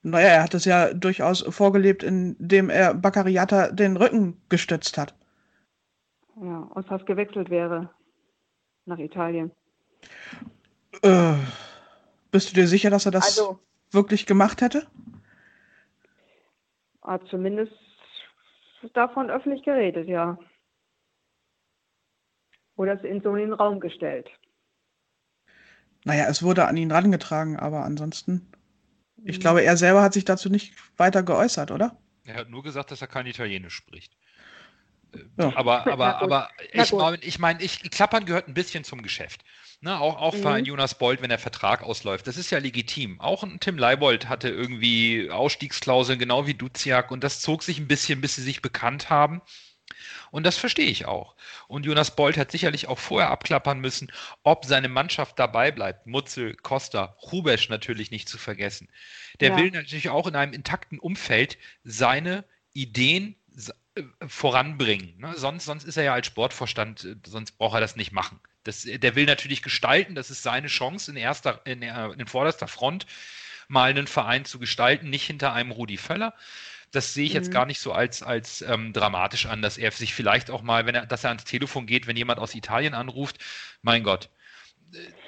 [0.04, 5.14] Naja, er hat es ja durchaus vorgelebt, indem er Baccariata den Rücken gestützt hat.
[6.42, 7.90] Ja, und fast gewechselt wäre
[8.86, 9.52] nach Italien.
[11.02, 11.36] Äh,
[12.32, 13.60] bist du dir sicher, dass er das also,
[13.92, 14.88] wirklich gemacht hätte?
[17.02, 17.74] Hat zumindest
[18.94, 20.38] davon öffentlich geredet, ja.
[22.76, 24.30] Oder es in so einen Raum gestellt.
[26.06, 28.52] Naja, es wurde an ihn rangetragen, aber ansonsten.
[29.24, 31.98] Ich glaube, er selber hat sich dazu nicht weiter geäußert, oder?
[32.26, 34.18] Er hat nur gesagt, dass er kein Italienisch spricht.
[35.38, 35.56] Ja.
[35.56, 39.44] Aber, aber, aber ich meine, ich, mein, ich, Klappern gehört ein bisschen zum Geschäft.
[39.82, 40.48] Ne, auch auch mhm.
[40.48, 42.26] ein Jonas Bold, wenn der Vertrag ausläuft.
[42.26, 43.20] Das ist ja legitim.
[43.20, 47.88] Auch ein Tim Leibold hatte irgendwie Ausstiegsklauseln, genau wie Duziak, und das zog sich ein
[47.90, 49.42] bisschen, bis sie sich bekannt haben.
[50.32, 51.36] Und das verstehe ich auch.
[51.68, 54.12] Und Jonas Bold hat sicherlich auch vorher abklappern müssen,
[54.44, 56.08] ob seine Mannschaft dabei bleibt.
[56.08, 58.88] Mutzel, Costa, Rubesch natürlich nicht zu vergessen.
[59.42, 59.58] Der ja.
[59.58, 63.36] will natürlich auch in einem intakten Umfeld seine Ideen,
[64.26, 65.14] voranbringen.
[65.20, 65.34] Ne?
[65.36, 68.40] Sonst, sonst ist er ja als Sportvorstand, äh, sonst braucht er das nicht machen.
[68.64, 73.06] Das, der will natürlich gestalten, das ist seine Chance in, erster, in, in vorderster Front,
[73.68, 76.34] mal einen Verein zu gestalten, nicht hinter einem Rudi Völler.
[76.92, 77.54] Das sehe ich jetzt mhm.
[77.54, 80.96] gar nicht so als, als ähm, dramatisch an, dass er sich vielleicht auch mal, wenn
[80.96, 83.40] er, dass er ans Telefon geht, wenn jemand aus Italien anruft,
[83.82, 84.30] mein Gott.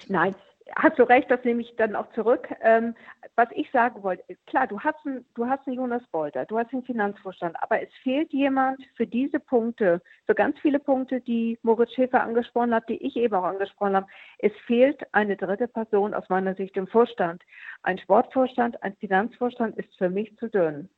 [0.08, 0.36] Nein,
[0.76, 2.48] hast du recht, das nehme ich dann auch zurück.
[2.62, 2.96] Ähm,
[3.36, 6.72] was ich sagen wollte, klar, du hast, einen, du hast einen Jonas Bolter, du hast
[6.72, 11.94] den Finanzvorstand, aber es fehlt jemand für diese Punkte, für ganz viele Punkte, die Moritz
[11.94, 14.08] Schäfer angesprochen hat, die ich eben auch angesprochen habe.
[14.40, 17.44] Es fehlt eine dritte Person aus meiner Sicht im Vorstand.
[17.84, 20.90] Ein Sportvorstand, ein Finanzvorstand ist für mich zu dünn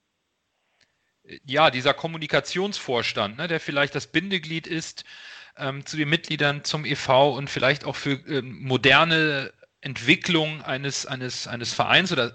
[1.44, 5.04] ja, dieser Kommunikationsvorstand, ne, der vielleicht das Bindeglied ist
[5.60, 9.52] ähm, zu den Mitgliedern, zum EV und vielleicht auch für ähm, moderne
[9.82, 12.34] Entwicklung eines, eines, eines Vereins oder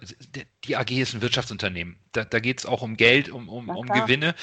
[0.64, 1.98] die AG ist ein Wirtschaftsunternehmen.
[2.12, 4.34] Da, da geht es auch um Geld, um, um, um Gewinne.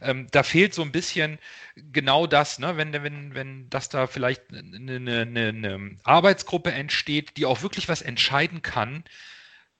[0.00, 1.38] Ähm, da fehlt so ein bisschen
[1.74, 2.76] genau das, ne?
[2.76, 8.02] wenn, wenn, wenn das da vielleicht eine, eine, eine Arbeitsgruppe entsteht, die auch wirklich was
[8.02, 9.04] entscheiden kann,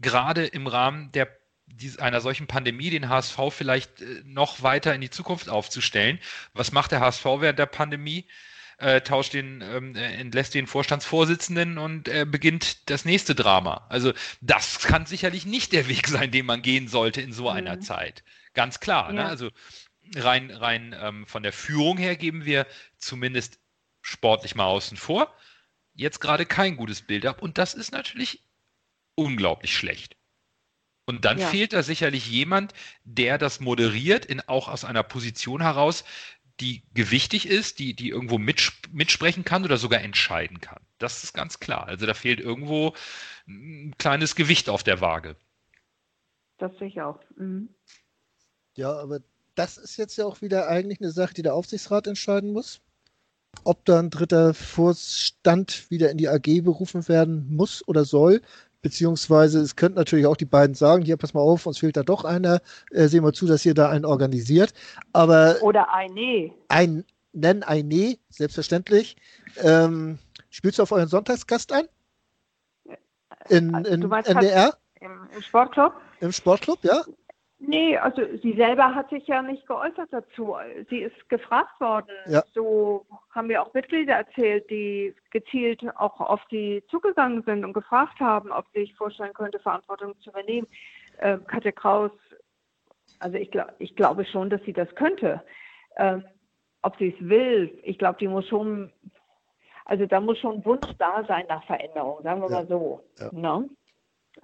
[0.01, 1.29] gerade im Rahmen der
[1.99, 6.19] einer solchen Pandemie den HSV vielleicht äh, noch weiter in die Zukunft aufzustellen.
[6.53, 8.27] Was macht der HSV während der Pandemie?
[8.79, 13.87] Äh, tauscht den, ähm, äh, entlässt den Vorstandsvorsitzenden und äh, beginnt das nächste Drama.
[13.89, 17.77] Also das kann sicherlich nicht der Weg sein, den man gehen sollte in so einer
[17.77, 17.83] mhm.
[17.83, 18.25] Zeit.
[18.53, 19.13] Ganz klar.
[19.13, 19.19] Ne?
[19.19, 19.25] Ja.
[19.25, 19.31] Ne?
[19.31, 19.51] Also
[20.17, 22.67] rein, rein ähm, von der Führung her geben wir
[22.99, 23.61] zumindest
[24.03, 25.35] sportlich mal außen vor
[25.95, 27.41] jetzt gerade kein gutes Bild ab.
[27.41, 28.43] Und das ist natürlich
[29.15, 30.17] unglaublich schlecht.
[31.07, 31.49] Und dann ja.
[31.49, 32.73] fehlt da sicherlich jemand,
[33.05, 36.05] der das moderiert, in, auch aus einer Position heraus,
[36.61, 40.81] die gewichtig ist, die, die irgendwo mitsp mitsprechen kann oder sogar entscheiden kann.
[40.99, 41.87] Das ist ganz klar.
[41.89, 42.95] Also da fehlt irgendwo
[43.49, 45.37] ein kleines Gewicht auf der Waage.
[46.59, 47.21] Das sehe ich auch.
[47.37, 47.69] Mhm.
[48.77, 49.21] Ja, aber
[49.55, 52.81] das ist jetzt ja auch wieder eigentlich eine Sache, die der Aufsichtsrat entscheiden muss.
[53.63, 58.43] Ob da ein dritter Vorstand wieder in die AG berufen werden muss oder soll,
[58.85, 62.03] Beziehungsweise es könnten natürlich auch die beiden sagen, hier, pass mal auf, uns fehlt da
[62.03, 62.61] doch einer,
[62.91, 64.75] äh, sehen wir zu, dass ihr da einen organisiert.
[65.15, 65.91] Aber Oder.
[66.69, 69.17] Ein, nennen eine, selbstverständlich.
[69.63, 70.19] Ähm,
[70.51, 71.87] spielst du auf euren Sonntagsgast ein?
[73.49, 74.77] In, in NDR?
[75.01, 75.95] Im, Im Sportclub?
[76.21, 77.05] Im Sportclub, ja?
[77.67, 80.57] Nee, also sie selber hat sich ja nicht geäußert dazu.
[80.91, 82.11] Sie ist gefragt worden.
[82.27, 82.43] Ja.
[82.53, 88.19] So haben wir auch Mitglieder erzählt, die gezielt auch auf sie zugegangen sind und gefragt
[88.21, 90.67] haben, ob sie sich vorstellen könnte, Verantwortung zu übernehmen.
[91.19, 92.13] Äh, Katja Kraus,
[93.19, 95.43] also ich, glaub, ich glaube schon, dass sie das könnte.
[95.97, 96.25] Ähm,
[96.83, 98.93] ob sie es will, ich glaube, die muss schon,
[99.87, 102.57] also da muss schon Wunsch da sein nach Veränderung, sagen wir ja.
[102.57, 103.01] mal so.
[103.19, 103.31] Ja.
[103.33, 103.71] Ne?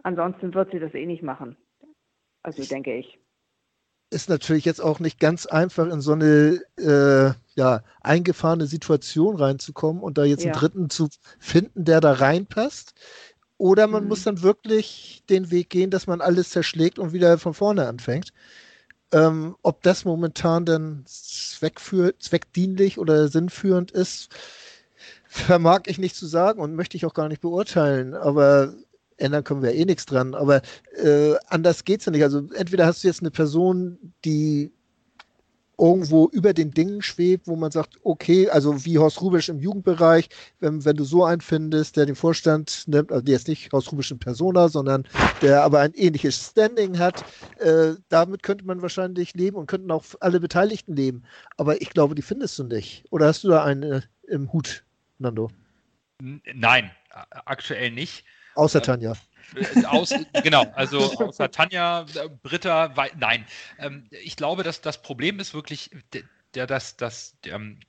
[0.02, 1.56] Ansonsten wird sie das eh nicht machen.
[2.43, 3.18] Also denke ich.
[4.11, 10.03] Ist natürlich jetzt auch nicht ganz einfach in so eine äh, ja, eingefahrene Situation reinzukommen
[10.03, 10.53] und da jetzt ja.
[10.53, 12.95] einen Dritten zu finden, der da reinpasst.
[13.57, 14.09] Oder man mhm.
[14.09, 18.32] muss dann wirklich den Weg gehen, dass man alles zerschlägt und wieder von vorne anfängt.
[19.12, 24.30] Ähm, ob das momentan dann zweckdienlich oder sinnführend ist,
[25.26, 28.14] vermag ich nicht zu sagen und möchte ich auch gar nicht beurteilen.
[28.14, 28.74] Aber
[29.20, 30.34] ändern können wir eh nichts dran.
[30.34, 30.62] Aber
[30.96, 32.22] äh, anders es ja nicht.
[32.22, 34.72] Also entweder hast du jetzt eine Person, die
[35.80, 40.28] irgendwo über den Dingen schwebt, wo man sagt, okay, also wie Horst Rubisch im Jugendbereich,
[40.60, 43.90] wenn, wenn du so einen findest, der den Vorstand nimmt, also der ist nicht Horst
[43.90, 45.08] Rubisch in Persona, sondern
[45.40, 47.24] der aber ein ähnliches Standing hat,
[47.58, 51.22] äh, damit könnte man wahrscheinlich leben und könnten auch alle Beteiligten leben.
[51.56, 53.04] Aber ich glaube, die findest du nicht.
[53.10, 54.84] Oder hast du da eine im Hut,
[55.18, 55.50] Nando?
[56.20, 56.90] Nein,
[57.46, 58.24] aktuell nicht.
[58.55, 59.14] Außer Tanja.
[59.55, 63.46] Äh, aus, genau, also außer Tanja, äh, Britta, nein.
[63.78, 65.90] Ähm, ich glaube, dass das Problem ist wirklich,
[66.55, 67.80] der, dass, dass ähm,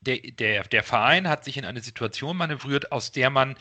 [0.00, 3.56] der, der, der Verein hat sich in eine Situation manövriert, aus der man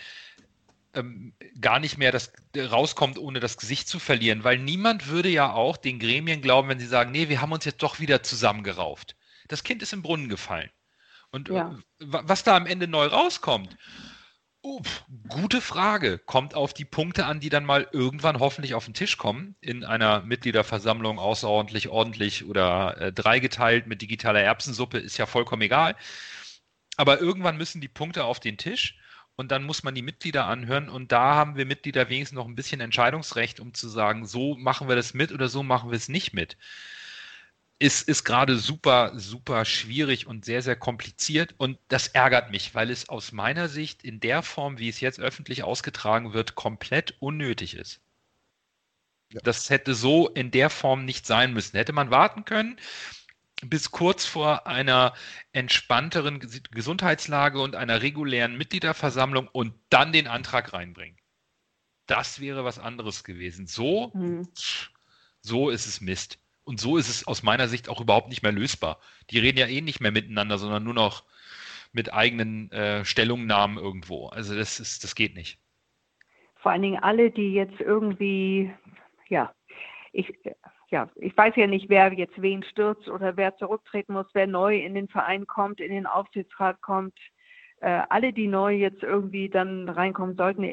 [0.94, 5.52] ähm, gar nicht mehr das rauskommt, ohne das Gesicht zu verlieren, weil niemand würde ja
[5.54, 9.16] auch den Gremien glauben, wenn sie sagen, nee, wir haben uns jetzt doch wieder zusammengerauft.
[9.48, 10.70] Das Kind ist im Brunnen gefallen.
[11.32, 11.78] Und ja.
[12.00, 13.78] was da am Ende neu rauskommt,
[14.62, 14.82] Oh,
[15.30, 16.18] gute Frage.
[16.18, 19.56] Kommt auf die Punkte an, die dann mal irgendwann hoffentlich auf den Tisch kommen.
[19.62, 25.96] In einer Mitgliederversammlung außerordentlich, ordentlich oder äh, dreigeteilt mit digitaler Erbsensuppe, ist ja vollkommen egal.
[26.98, 29.00] Aber irgendwann müssen die Punkte auf den Tisch
[29.38, 32.56] und dann muss man die Mitglieder anhören und da haben wir Mitglieder wenigstens noch ein
[32.56, 36.10] bisschen Entscheidungsrecht, um zu sagen, so machen wir das mit oder so machen wir es
[36.10, 36.58] nicht mit
[37.80, 41.56] ist, ist gerade super, super schwierig und sehr, sehr kompliziert.
[41.58, 45.20] Und das ärgert mich, weil es aus meiner Sicht in der Form, wie es jetzt
[45.20, 48.02] öffentlich ausgetragen wird, komplett unnötig ist.
[49.32, 49.40] Ja.
[49.44, 51.78] Das hätte so in der Form nicht sein müssen.
[51.78, 52.78] Hätte man warten können
[53.62, 55.14] bis kurz vor einer
[55.52, 56.40] entspannteren
[56.72, 61.18] Gesundheitslage und einer regulären Mitgliederversammlung und dann den Antrag reinbringen.
[62.06, 63.68] Das wäre was anderes gewesen.
[63.68, 64.48] So, mhm.
[65.42, 66.40] so ist es Mist.
[66.70, 69.00] Und so ist es aus meiner Sicht auch überhaupt nicht mehr lösbar.
[69.32, 71.24] Die reden ja eh nicht mehr miteinander, sondern nur noch
[71.94, 74.28] mit eigenen äh, Stellungnahmen irgendwo.
[74.28, 75.58] Also das ist, das geht nicht.
[76.60, 78.72] vor allen Dingen alle, die jetzt irgendwie,
[79.30, 79.52] ja,
[80.12, 80.32] ich,
[80.92, 84.78] ja, ich weiß ja nicht, wer jetzt wen stürzt oder wer zurücktreten muss, wer neu
[84.78, 87.18] in den Verein kommt, in den Aufsichtsrat kommt.
[87.82, 90.64] Äh, alle, die neu jetzt irgendwie dann reinkommen sollten,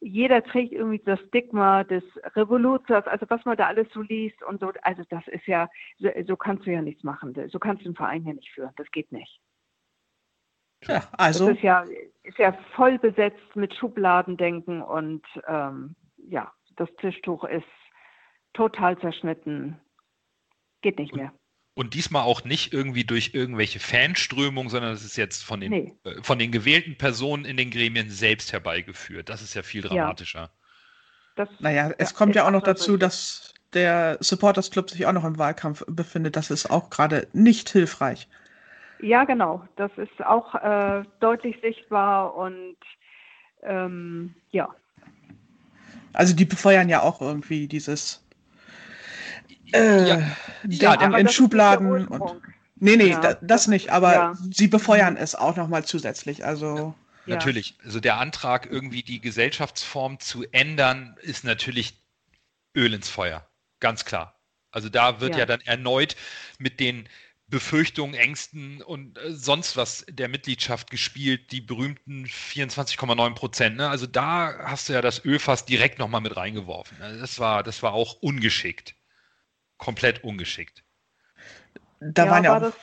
[0.00, 4.60] jeder trägt irgendwie das Stigma des Revoluzers, also was man da alles so liest und
[4.60, 4.72] so.
[4.82, 5.68] Also das ist ja,
[5.98, 7.34] so, so kannst du ja nichts machen.
[7.48, 8.72] So kannst du einen Verein ja nicht führen.
[8.76, 9.40] Das geht nicht.
[10.86, 11.46] Ja, also.
[11.46, 11.84] Das ist ja,
[12.22, 17.64] ist ja voll besetzt mit Schubladendenken und ähm, ja, das Tischtuch ist
[18.52, 19.80] total zerschnitten.
[20.82, 21.32] Geht nicht mehr.
[21.76, 25.92] Und diesmal auch nicht irgendwie durch irgendwelche Fanströmungen, sondern das ist jetzt von den, nee.
[26.04, 29.28] äh, von den gewählten Personen in den Gremien selbst herbeigeführt.
[29.28, 30.40] Das ist ja viel dramatischer.
[30.40, 30.50] Ja.
[31.34, 35.12] Das, naja, es ja, kommt ja auch noch dazu, dass der Supporters Club sich auch
[35.12, 36.34] noch im Wahlkampf befindet.
[36.34, 38.26] Das ist auch gerade nicht hilfreich.
[39.02, 39.68] Ja, genau.
[39.76, 42.78] Das ist auch äh, deutlich sichtbar und
[43.62, 44.74] ähm, ja.
[46.14, 48.25] Also die befeuern ja auch irgendwie dieses
[49.72, 50.22] äh, ja,
[50.64, 52.42] ja der, in Schubladen und.
[52.78, 54.34] Nee, nee, ja, da, das nicht, aber ja.
[54.50, 56.44] sie befeuern es auch nochmal zusätzlich.
[56.44, 56.94] Also.
[57.24, 57.74] Natürlich.
[57.84, 61.94] Also der Antrag, irgendwie die Gesellschaftsform zu ändern, ist natürlich
[62.76, 63.48] Öl ins Feuer.
[63.80, 64.38] Ganz klar.
[64.70, 66.16] Also da wird ja, dann erneut
[66.58, 67.08] mit den
[67.48, 73.76] Befürchtungen, Ängsten und äh, sonst was der Mitgliedschaft gespielt, die berühmten 24,9 Prozent.
[73.76, 73.88] Ne?
[73.88, 77.00] Also da hast du ja das Ölfass direkt nochmal mit reingeworfen.
[77.00, 78.95] Also das war, das war auch ungeschickt
[79.78, 80.84] komplett ungeschickt.
[82.00, 82.74] Da ja, waren ja war auch das,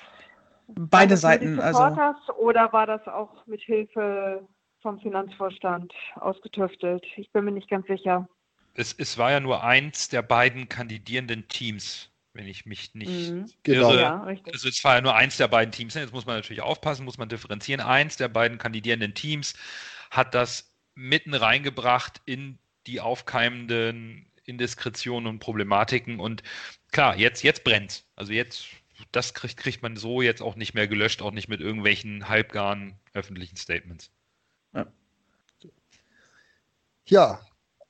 [0.67, 1.59] beide Seiten.
[1.59, 1.79] Also
[2.37, 4.47] oder war das auch mit Hilfe
[4.81, 7.05] vom Finanzvorstand ausgetüftelt?
[7.15, 8.27] Ich bin mir nicht ganz sicher.
[8.75, 13.45] Es, es war ja nur eins der beiden kandidierenden Teams, wenn ich mich nicht mhm.
[13.61, 13.91] genau.
[13.91, 14.01] irre.
[14.01, 15.93] Ja, also es war ja nur eins der beiden Teams.
[15.93, 17.81] Jetzt muss man natürlich aufpassen, muss man differenzieren.
[17.81, 19.53] Eins der beiden kandidierenden Teams
[20.09, 26.43] hat das mitten reingebracht in die aufkeimenden Indiskretionen und Problematiken und
[26.91, 28.65] klar, jetzt, jetzt brennt Also jetzt,
[29.11, 32.95] das kriegt, kriegt man so jetzt auch nicht mehr gelöscht, auch nicht mit irgendwelchen halbgaren
[33.13, 34.11] öffentlichen Statements.
[34.73, 34.87] Ja,
[37.05, 37.39] ja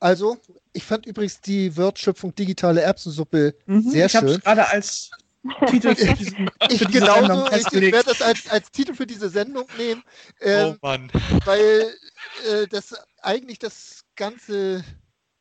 [0.00, 0.38] also
[0.72, 4.28] ich fand übrigens die Wortschöpfung digitale Erbsensuppe mhm, sehr ich schön.
[4.28, 5.10] Ich gerade als
[5.68, 9.06] Titel für, diesen, ich für diese genauso, Ich, ich werde das als, als Titel für
[9.06, 10.02] diese Sendung nehmen.
[10.40, 11.10] Ähm, oh Mann.
[11.44, 11.94] Weil
[12.50, 14.84] äh, das eigentlich das ganze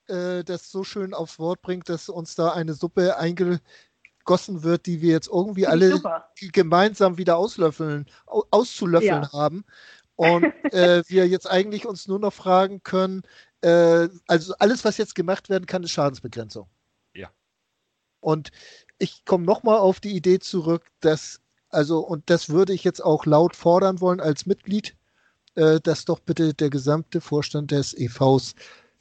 [0.07, 5.01] äh, das so schön aufs Wort bringt, dass uns da eine Suppe eingegossen wird, die
[5.01, 6.01] wir jetzt irgendwie alle
[6.51, 9.31] gemeinsam wieder auslöffeln, auszulöffeln ja.
[9.31, 9.65] haben.
[10.15, 10.43] Und
[10.73, 13.23] äh, wir jetzt eigentlich uns nur noch fragen können,
[13.61, 16.67] äh, also alles, was jetzt gemacht werden kann, ist Schadensbegrenzung.
[17.13, 17.29] Ja.
[18.19, 18.51] Und
[18.99, 23.25] ich komme nochmal auf die Idee zurück, dass, also, und das würde ich jetzt auch
[23.25, 24.95] laut fordern wollen als Mitglied,
[25.55, 28.55] äh, dass doch bitte der gesamte Vorstand des EVs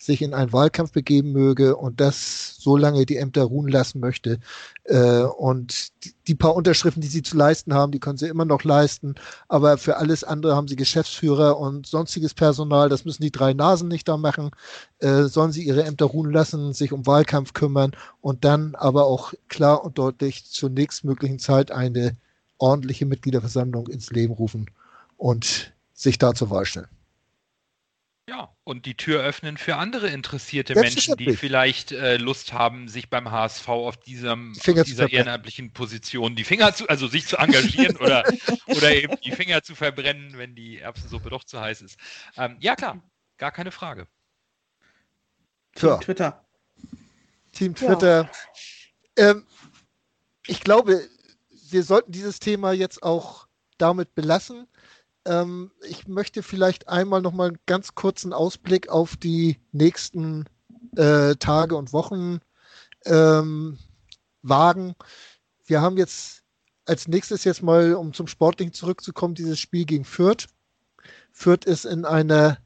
[0.05, 4.41] sich in einen Wahlkampf begeben möge und das so lange die Ämter ruhen lassen möchte.
[4.85, 8.45] Äh, und die, die, paar Unterschriften, die sie zu leisten haben, die können sie immer
[8.45, 9.15] noch leisten.
[9.49, 12.89] Aber für alles andere haben sie Geschäftsführer und sonstiges Personal.
[12.89, 14.51] Das müssen die drei Nasen nicht da machen.
[14.99, 19.35] Äh, sollen sie ihre Ämter ruhen lassen, sich um Wahlkampf kümmern und dann aber auch
[19.49, 22.17] klar und deutlich zur nächstmöglichen Zeit eine
[22.59, 24.67] ordentliche Mitgliederversammlung ins Leben rufen
[25.17, 26.89] und sich da zur Wahl stellen.
[28.33, 33.11] Ja, und die Tür öffnen für andere interessierte Menschen, die vielleicht äh, Lust haben, sich
[33.11, 37.99] beim HSV auf, diesem, auf dieser ehrenamtlichen Position die Finger zu, also sich zu engagieren
[37.99, 38.25] oder,
[38.69, 41.99] oder eben die Finger zu verbrennen, wenn die Erbsensuppe doch zu heiß ist.
[42.39, 43.03] Ähm, ja, klar,
[43.37, 44.09] gar keine Frage.
[45.75, 46.43] Team Twitter.
[47.53, 48.31] Team Twitter.
[49.19, 49.31] Ja.
[49.31, 49.47] Ähm,
[50.47, 51.07] ich glaube,
[51.69, 54.69] wir sollten dieses Thema jetzt auch damit belassen.
[55.25, 60.47] Ähm, ich möchte vielleicht einmal noch mal einen ganz kurzen Ausblick auf die nächsten
[60.97, 62.41] äh, Tage und Wochen
[63.05, 63.79] ähm,
[64.43, 64.95] wagen.
[65.65, 66.43] Wir haben jetzt
[66.85, 70.49] als nächstes jetzt mal, um zum Sportlichen zurückzukommen, dieses Spiel gegen Fürth.
[71.31, 72.59] Fürth ist in einer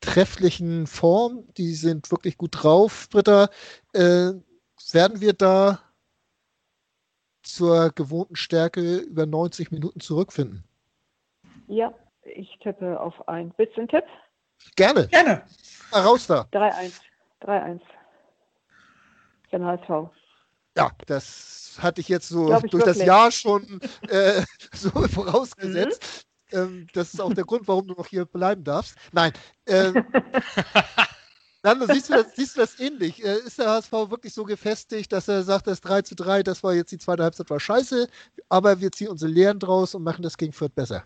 [0.00, 1.44] trefflichen Form.
[1.56, 3.48] Die sind wirklich gut drauf, Britta.
[3.92, 4.32] Äh,
[4.92, 5.80] werden wir da
[7.42, 10.64] zur gewohnten Stärke über 90 Minuten zurückfinden?
[11.68, 11.92] Ja,
[12.22, 13.52] ich tippe auf ein.
[13.56, 14.04] Willst du einen Tipp?
[14.76, 15.06] Gerne.
[15.08, 15.42] Gerne.
[15.92, 16.42] Mal raus da.
[16.52, 17.00] 3-1.
[17.42, 17.80] 3-1.
[19.50, 20.10] Für den HSV.
[20.76, 22.84] Ja, das hatte ich jetzt so ich durch wirklich.
[22.84, 24.42] das Jahr schon äh,
[24.72, 26.26] so vorausgesetzt.
[26.52, 26.58] Mhm.
[26.58, 28.96] Ähm, das ist auch der Grund, warum du noch hier bleiben darfst.
[29.12, 29.32] Nein.
[29.66, 30.04] Ähm,
[31.62, 33.24] Dann siehst du das, siehst du das ähnlich.
[33.24, 36.62] Äh, ist der HSV wirklich so gefestigt, dass er sagt, das 3 zu 3, das
[36.62, 38.08] war jetzt die zweite Halbzeit, war scheiße,
[38.48, 41.04] aber wir ziehen unsere Lehren draus und machen das gegen Fürth besser?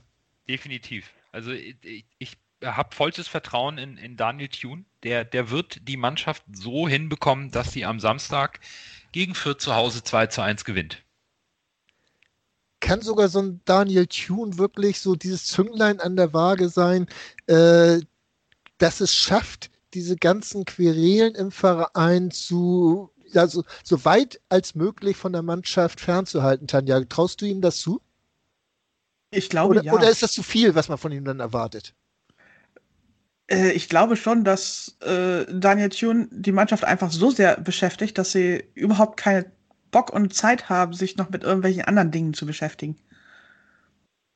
[0.49, 1.11] Definitiv.
[1.33, 4.85] Also ich, ich habe vollstes Vertrauen in, in Daniel Thune.
[5.03, 8.61] Der, der wird die Mannschaft so hinbekommen, dass sie am Samstag
[9.13, 11.03] gegen Fürth zu Hause 2 zu 1 gewinnt.
[12.81, 17.07] Kann sogar so ein Daniel Thune wirklich so dieses Zünglein an der Waage sein,
[17.47, 18.01] äh,
[18.79, 25.17] dass es schafft, diese ganzen Querelen im Verein zu, ja, so, so weit als möglich
[25.17, 27.01] von der Mannschaft fernzuhalten, Tanja.
[27.05, 28.01] Traust du ihm das zu?
[29.31, 29.93] Ich glaube oder, ja.
[29.93, 31.95] Oder ist das zu viel, was man von ihm dann erwartet?
[33.51, 38.33] Äh, ich glaube schon, dass äh, Daniel Thune die Mannschaft einfach so sehr beschäftigt, dass
[38.33, 39.51] sie überhaupt keine
[39.91, 42.97] Bock und Zeit haben, sich noch mit irgendwelchen anderen Dingen zu beschäftigen.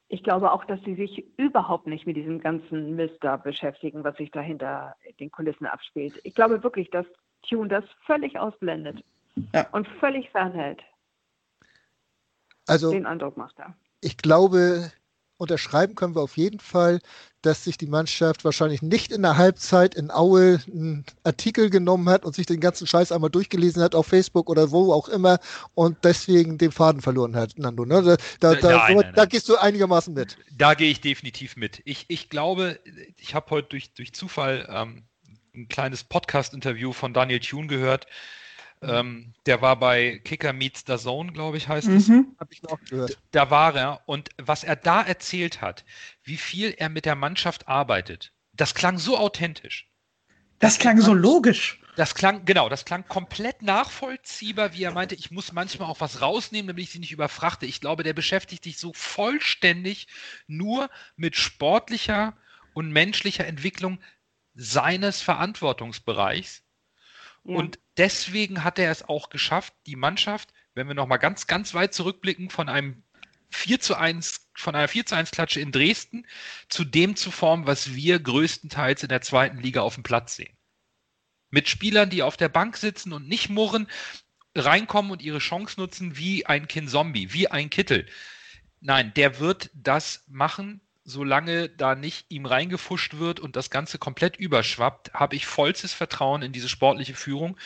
[0.08, 4.16] Ich glaube auch, dass sie sich überhaupt nicht mit diesem ganzen Mist da beschäftigen, was
[4.16, 6.20] sich da hinter den Kulissen abspielt.
[6.22, 7.06] Ich glaube wirklich, dass
[7.48, 9.02] Tune das völlig ausblendet
[9.52, 9.66] ja.
[9.72, 10.82] und völlig fernhält.
[12.66, 13.74] Also, den Eindruck macht er.
[14.04, 14.92] Ich glaube,
[15.38, 17.00] unterschreiben können wir auf jeden Fall,
[17.40, 22.24] dass sich die Mannschaft wahrscheinlich nicht in der Halbzeit in Aue einen Artikel genommen hat
[22.24, 25.38] und sich den ganzen Scheiß einmal durchgelesen hat auf Facebook oder wo auch immer
[25.74, 27.84] und deswegen den Faden verloren hat, Nando.
[27.84, 28.02] Ne?
[28.02, 30.36] Da, da, da, nein, so, nein, da gehst du einigermaßen mit.
[30.52, 31.80] Da gehe ich definitiv mit.
[31.84, 32.78] Ich, ich glaube,
[33.18, 35.04] ich habe heute durch, durch Zufall ähm,
[35.54, 38.06] ein kleines Podcast-Interview von Daniel Thune gehört.
[38.86, 42.08] Ähm, der war bei Kicker Meets the Zone, glaube ich, heißt es.
[42.08, 42.34] Mhm.
[42.38, 43.18] Habe ich noch gehört.
[43.30, 45.84] Da war er und was er da erzählt hat,
[46.22, 49.88] wie viel er mit der Mannschaft arbeitet, das klang so authentisch.
[50.58, 51.80] Das, das klang so logisch.
[51.96, 56.20] Das klang, genau, das klang komplett nachvollziehbar, wie er meinte, ich muss manchmal auch was
[56.20, 57.66] rausnehmen, damit ich sie nicht überfrachte.
[57.66, 60.08] Ich glaube, der beschäftigt sich so vollständig
[60.48, 62.36] nur mit sportlicher
[62.72, 64.00] und menschlicher Entwicklung
[64.54, 66.63] seines Verantwortungsbereichs.
[67.44, 71.92] Und deswegen hat er es auch geschafft, die Mannschaft, wenn wir nochmal ganz, ganz weit
[71.92, 73.04] zurückblicken, von einem
[73.50, 76.26] 4 zu 1, von einer 4 zu 1 Klatsche in Dresden
[76.68, 80.56] zu dem zu formen, was wir größtenteils in der zweiten Liga auf dem Platz sehen.
[81.50, 83.86] Mit Spielern, die auf der Bank sitzen und nicht murren,
[84.56, 88.06] reinkommen und ihre Chance nutzen wie ein Kind Zombie, wie ein Kittel.
[88.80, 94.36] Nein, der wird das machen, solange da nicht ihm reingefuscht wird und das Ganze komplett
[94.36, 97.58] überschwappt, habe ich vollstes Vertrauen in diese sportliche Führung.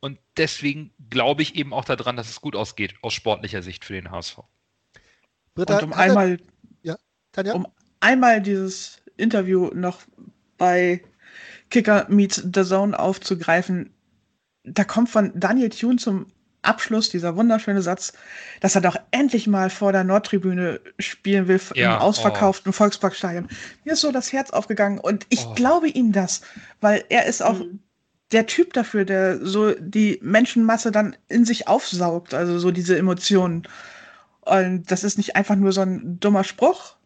[0.00, 3.94] Und deswegen glaube ich eben auch daran, dass es gut ausgeht aus sportlicher Sicht für
[3.94, 4.40] den HSV.
[5.54, 6.38] Britta, und um einmal,
[6.82, 6.96] ja,
[7.52, 7.66] um
[8.00, 10.02] einmal dieses Interview noch
[10.56, 11.02] bei
[11.70, 13.92] Kicker Meets the Zone aufzugreifen,
[14.62, 16.26] da kommt von Daniel Thune zum
[16.64, 18.12] Abschluss dieser wunderschöne Satz,
[18.60, 22.72] dass er doch endlich mal vor der Nordtribüne spielen will ja, im ausverkauften oh.
[22.72, 23.48] Volksparkstadion.
[23.84, 25.54] Mir ist so das Herz aufgegangen und ich oh.
[25.54, 26.42] glaube ihm das,
[26.80, 27.80] weil er ist auch mhm.
[28.32, 33.68] der Typ dafür, der so die Menschenmasse dann in sich aufsaugt, also so diese Emotionen.
[34.40, 36.96] Und das ist nicht einfach nur so ein dummer Spruch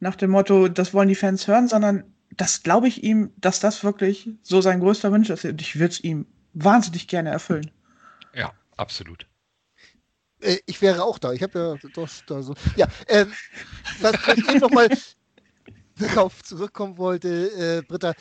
[0.00, 2.04] nach dem Motto, das wollen die Fans hören, sondern
[2.36, 5.44] das glaube ich ihm, dass das wirklich so sein größter Wunsch ist.
[5.44, 7.70] Und ich würde es ihm wahnsinnig gerne erfüllen.
[8.80, 9.26] Absolut.
[10.40, 11.34] Äh, ich wäre auch da.
[11.34, 12.54] Ich habe ja das da so.
[12.76, 13.30] Ja, ähm,
[14.00, 14.88] was ich nochmal
[15.98, 18.14] darauf zurückkommen wollte, äh, Britta,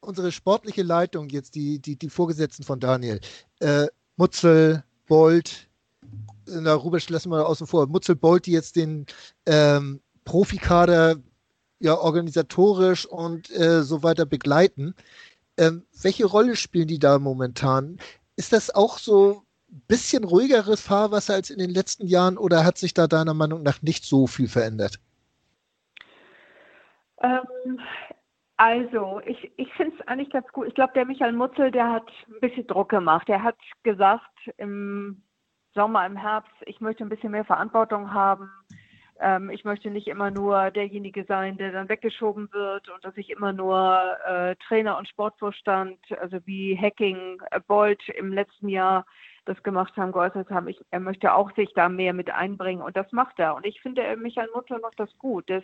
[0.00, 3.20] unsere sportliche Leitung, jetzt die, die, die Vorgesetzten von Daniel,
[3.60, 5.68] äh, Mutzel, Bolt,
[6.46, 9.06] na, Rubisch lassen wir außen vor, Mutzel, Bolt, die jetzt den
[9.46, 11.14] ähm, Profikader
[11.78, 14.96] ja organisatorisch und äh, so weiter begleiten.
[15.56, 17.98] Ähm, welche Rolle spielen die da momentan?
[18.34, 19.45] Ist das auch so
[19.88, 23.82] bisschen ruhigeres Fahrwasser als in den letzten Jahren oder hat sich da deiner Meinung nach
[23.82, 24.98] nicht so viel verändert?
[27.22, 27.80] Ähm,
[28.56, 30.66] also, ich, ich finde es eigentlich ganz gut.
[30.68, 33.28] Ich glaube, der Michael Mutzel, der hat ein bisschen Druck gemacht.
[33.28, 35.22] Er hat gesagt im
[35.74, 38.50] Sommer, im Herbst, ich möchte ein bisschen mehr Verantwortung haben.
[39.20, 43.30] Ähm, ich möchte nicht immer nur derjenige sein, der dann weggeschoben wird und dass ich
[43.30, 49.06] immer nur äh, Trainer und Sportvorstand, also wie Hacking, äh, Bolt im letzten Jahr,
[49.46, 52.96] das gemacht haben, geäußert haben, ich, er möchte auch sich da mehr mit einbringen und
[52.96, 53.54] das macht er.
[53.54, 55.48] Und ich finde, Michael Mutter macht das gut.
[55.48, 55.62] Das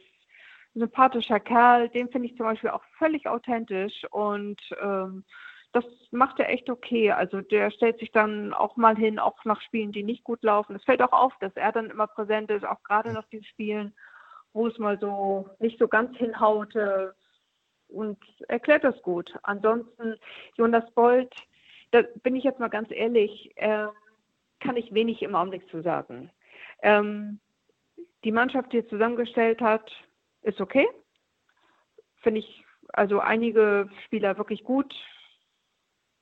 [0.74, 5.24] sympathischer Kerl, den finde ich zum Beispiel auch völlig authentisch und ähm,
[5.72, 7.12] das macht er echt okay.
[7.12, 10.76] Also der stellt sich dann auch mal hin, auch nach Spielen, die nicht gut laufen.
[10.76, 13.94] Es fällt auch auf, dass er dann immer präsent ist, auch gerade nach diesen Spielen,
[14.52, 16.74] wo es mal so nicht so ganz hinhaut
[17.88, 18.18] und
[18.48, 19.32] erklärt das gut.
[19.42, 20.16] Ansonsten
[20.56, 21.34] Jonas Bolt,
[21.90, 23.86] da bin ich jetzt mal ganz ehrlich, äh,
[24.60, 26.30] kann ich wenig im Augenblick zu sagen.
[26.82, 27.40] Ähm,
[28.24, 29.90] die Mannschaft, die er zusammengestellt hat,
[30.42, 30.86] ist okay.
[32.22, 34.94] Finde ich also einige Spieler wirklich gut.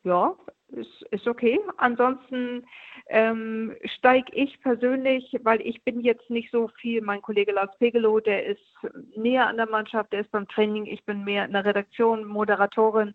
[0.03, 0.35] Ja,
[0.69, 1.61] ist, ist okay.
[1.77, 2.65] Ansonsten
[3.09, 8.21] ähm, steige ich persönlich, weil ich bin jetzt nicht so viel, mein Kollege Lars Pegelow,
[8.21, 8.63] der ist
[9.17, 13.15] näher an der Mannschaft, der ist beim Training, ich bin mehr in der Redaktion, Moderatorin.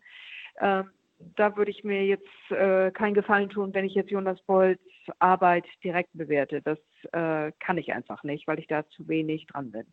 [0.59, 0.91] Ähm,
[1.35, 4.81] da würde ich mir jetzt äh, keinen Gefallen tun, wenn ich jetzt Jonas Bolz
[5.19, 6.61] Arbeit direkt bewerte.
[6.61, 6.79] Das
[7.13, 9.85] äh, kann ich einfach nicht, weil ich da zu wenig dran bin.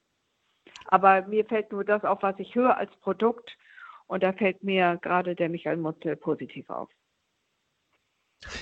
[0.87, 3.57] Aber mir fällt nur das auf, was ich höre als Produkt.
[4.13, 6.91] Und da fällt mir gerade der Michael Mutzel positiv auf.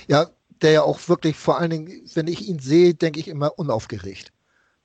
[0.07, 0.29] Ja,
[0.61, 4.31] der ja auch wirklich vor allen Dingen, wenn ich ihn sehe, denke ich immer unaufgeregt.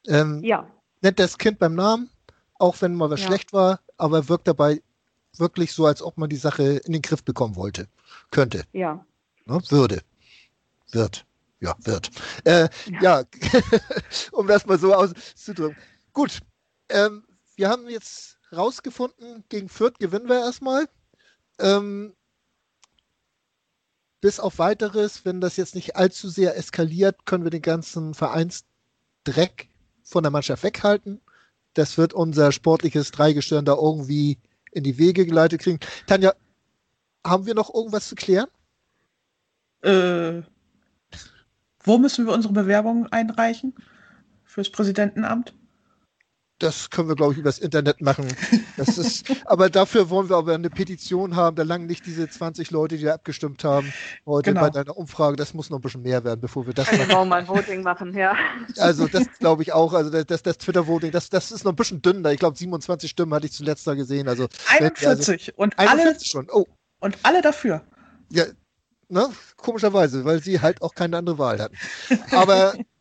[0.09, 0.69] Ähm, ja.
[1.03, 2.11] Nennt das Kind beim Namen,
[2.55, 3.29] auch wenn mal was Ja.
[3.29, 4.83] schlecht war, aber wirkt dabei
[5.37, 7.87] wirklich so, als ob man die Sache in den Griff bekommen wollte.
[8.33, 8.65] Könnte.
[8.73, 9.07] Ja.
[9.45, 9.61] Ne?
[9.69, 10.03] Würde.
[10.91, 11.25] Wird.
[11.61, 12.11] Ja, wird.
[12.43, 12.69] Äh,
[13.01, 13.23] ja,
[14.33, 15.77] um das mal so auszudrücken.
[16.13, 16.41] Gut,
[16.89, 17.23] ähm,
[17.55, 20.89] wir haben jetzt rausgefunden, gegen Fürth gewinnen wir erstmal.
[21.59, 22.15] Ähm,
[24.21, 29.69] bis auf weiteres, wenn das jetzt nicht allzu sehr eskaliert, können wir den ganzen Vereinsdreck
[30.03, 31.21] von der Mannschaft weghalten.
[31.75, 34.39] Das wird unser sportliches Dreigestirn da irgendwie
[34.73, 35.81] in die Wege geleitet kriegen.
[36.07, 36.33] Tanja,
[37.25, 38.49] haben wir noch irgendwas zu klären?
[39.83, 40.43] Äh,
[41.85, 43.75] wo müssen wir unsere Bewerbung einreichen?
[44.45, 45.55] Fürs Präsidentenamt?
[46.59, 48.27] Das können wir, glaube ich, übers Internet machen.
[48.79, 51.55] Das ist, aber dafür wollen wir aber eine Petition haben.
[51.55, 53.93] Da langen nicht diese 20 Leute, die da abgestimmt haben
[54.25, 54.63] heute Genau.
[54.63, 55.37] bei deiner Umfrage.
[55.37, 57.09] Das muss noch ein bisschen mehr werden, bevor wir das machen.
[57.09, 58.35] Genau, mal ein Voting machen, ja.
[58.79, 59.93] Also das glaube ich auch.
[59.93, 62.33] Also das, das Twitter-Voting, das, das ist noch ein bisschen dünner.
[62.33, 64.27] Ich glaube, 27 Stimmen hatte ich zuletzt da gesehen.
[64.27, 64.49] Also
[64.79, 66.49] wenn- 41 und alle 41 schon.
[66.51, 66.65] Oh,
[67.01, 67.83] und alle dafür.
[68.31, 68.45] ja,
[69.11, 69.29] ne?
[69.59, 71.77] komischerweise, weil sie halt auch keine andere Wahl hatten.
[72.31, 72.73] Aber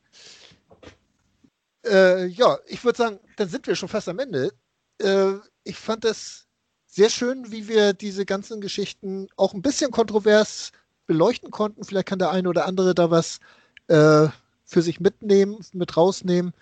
[1.85, 4.51] äh, ja, ich würde sagen, dann sind wir schon fast am Ende.
[4.99, 5.33] Äh,
[5.63, 6.47] ich fand es
[6.85, 10.71] sehr schön, wie wir diese ganzen Geschichten auch ein bisschen kontrovers
[11.07, 11.83] beleuchten konnten.
[11.83, 13.39] Vielleicht kann der eine oder andere da was
[13.87, 14.27] äh,
[14.65, 16.53] für sich mitnehmen, mit rausnehmen.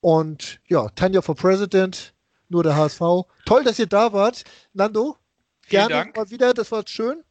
[0.00, 2.14] Und ja, Tanja for President,
[2.48, 3.00] nur der HSV.
[3.46, 4.44] Toll, dass ihr da wart.
[4.72, 5.16] Nando,
[5.62, 6.16] Vielen gerne Dank.
[6.16, 7.22] mal wieder, das war schön.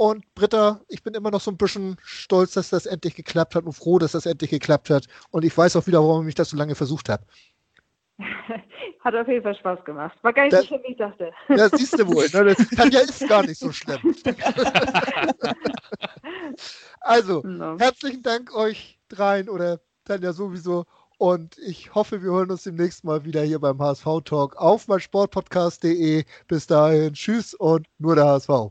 [0.00, 3.64] Und Britta, ich bin immer noch so ein bisschen stolz, dass das endlich geklappt hat
[3.66, 5.04] und froh, dass das endlich geklappt hat.
[5.30, 7.22] Und ich weiß auch wieder, warum ich das so lange versucht habe.
[9.04, 10.16] Hat auf jeden Fall Spaß gemacht.
[10.22, 11.30] War gar nicht Das- so schlimm, wie ich dachte.
[11.50, 12.26] Ja, siehst du wohl.
[12.32, 12.54] Ne?
[12.54, 13.98] Das Tanja ist gar nicht so schlimm.
[17.02, 17.76] also, No.
[17.78, 20.86] herzlichen Dank euch dreien oder Tanja sowieso.
[21.18, 26.24] Und ich hoffe, wir hören uns demnächst mal wieder hier beim HSV Talk auf meinsportpodcast.de.
[26.48, 28.70] Bis dahin, tschüss und nur der HSV.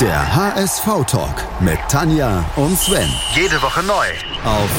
[0.00, 3.08] Der HSV-Talk mit Tanja und Sven.
[3.34, 4.06] Jede Woche neu.
[4.44, 4.70] Auf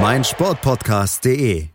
[0.00, 1.73] meinsportpodcast.de.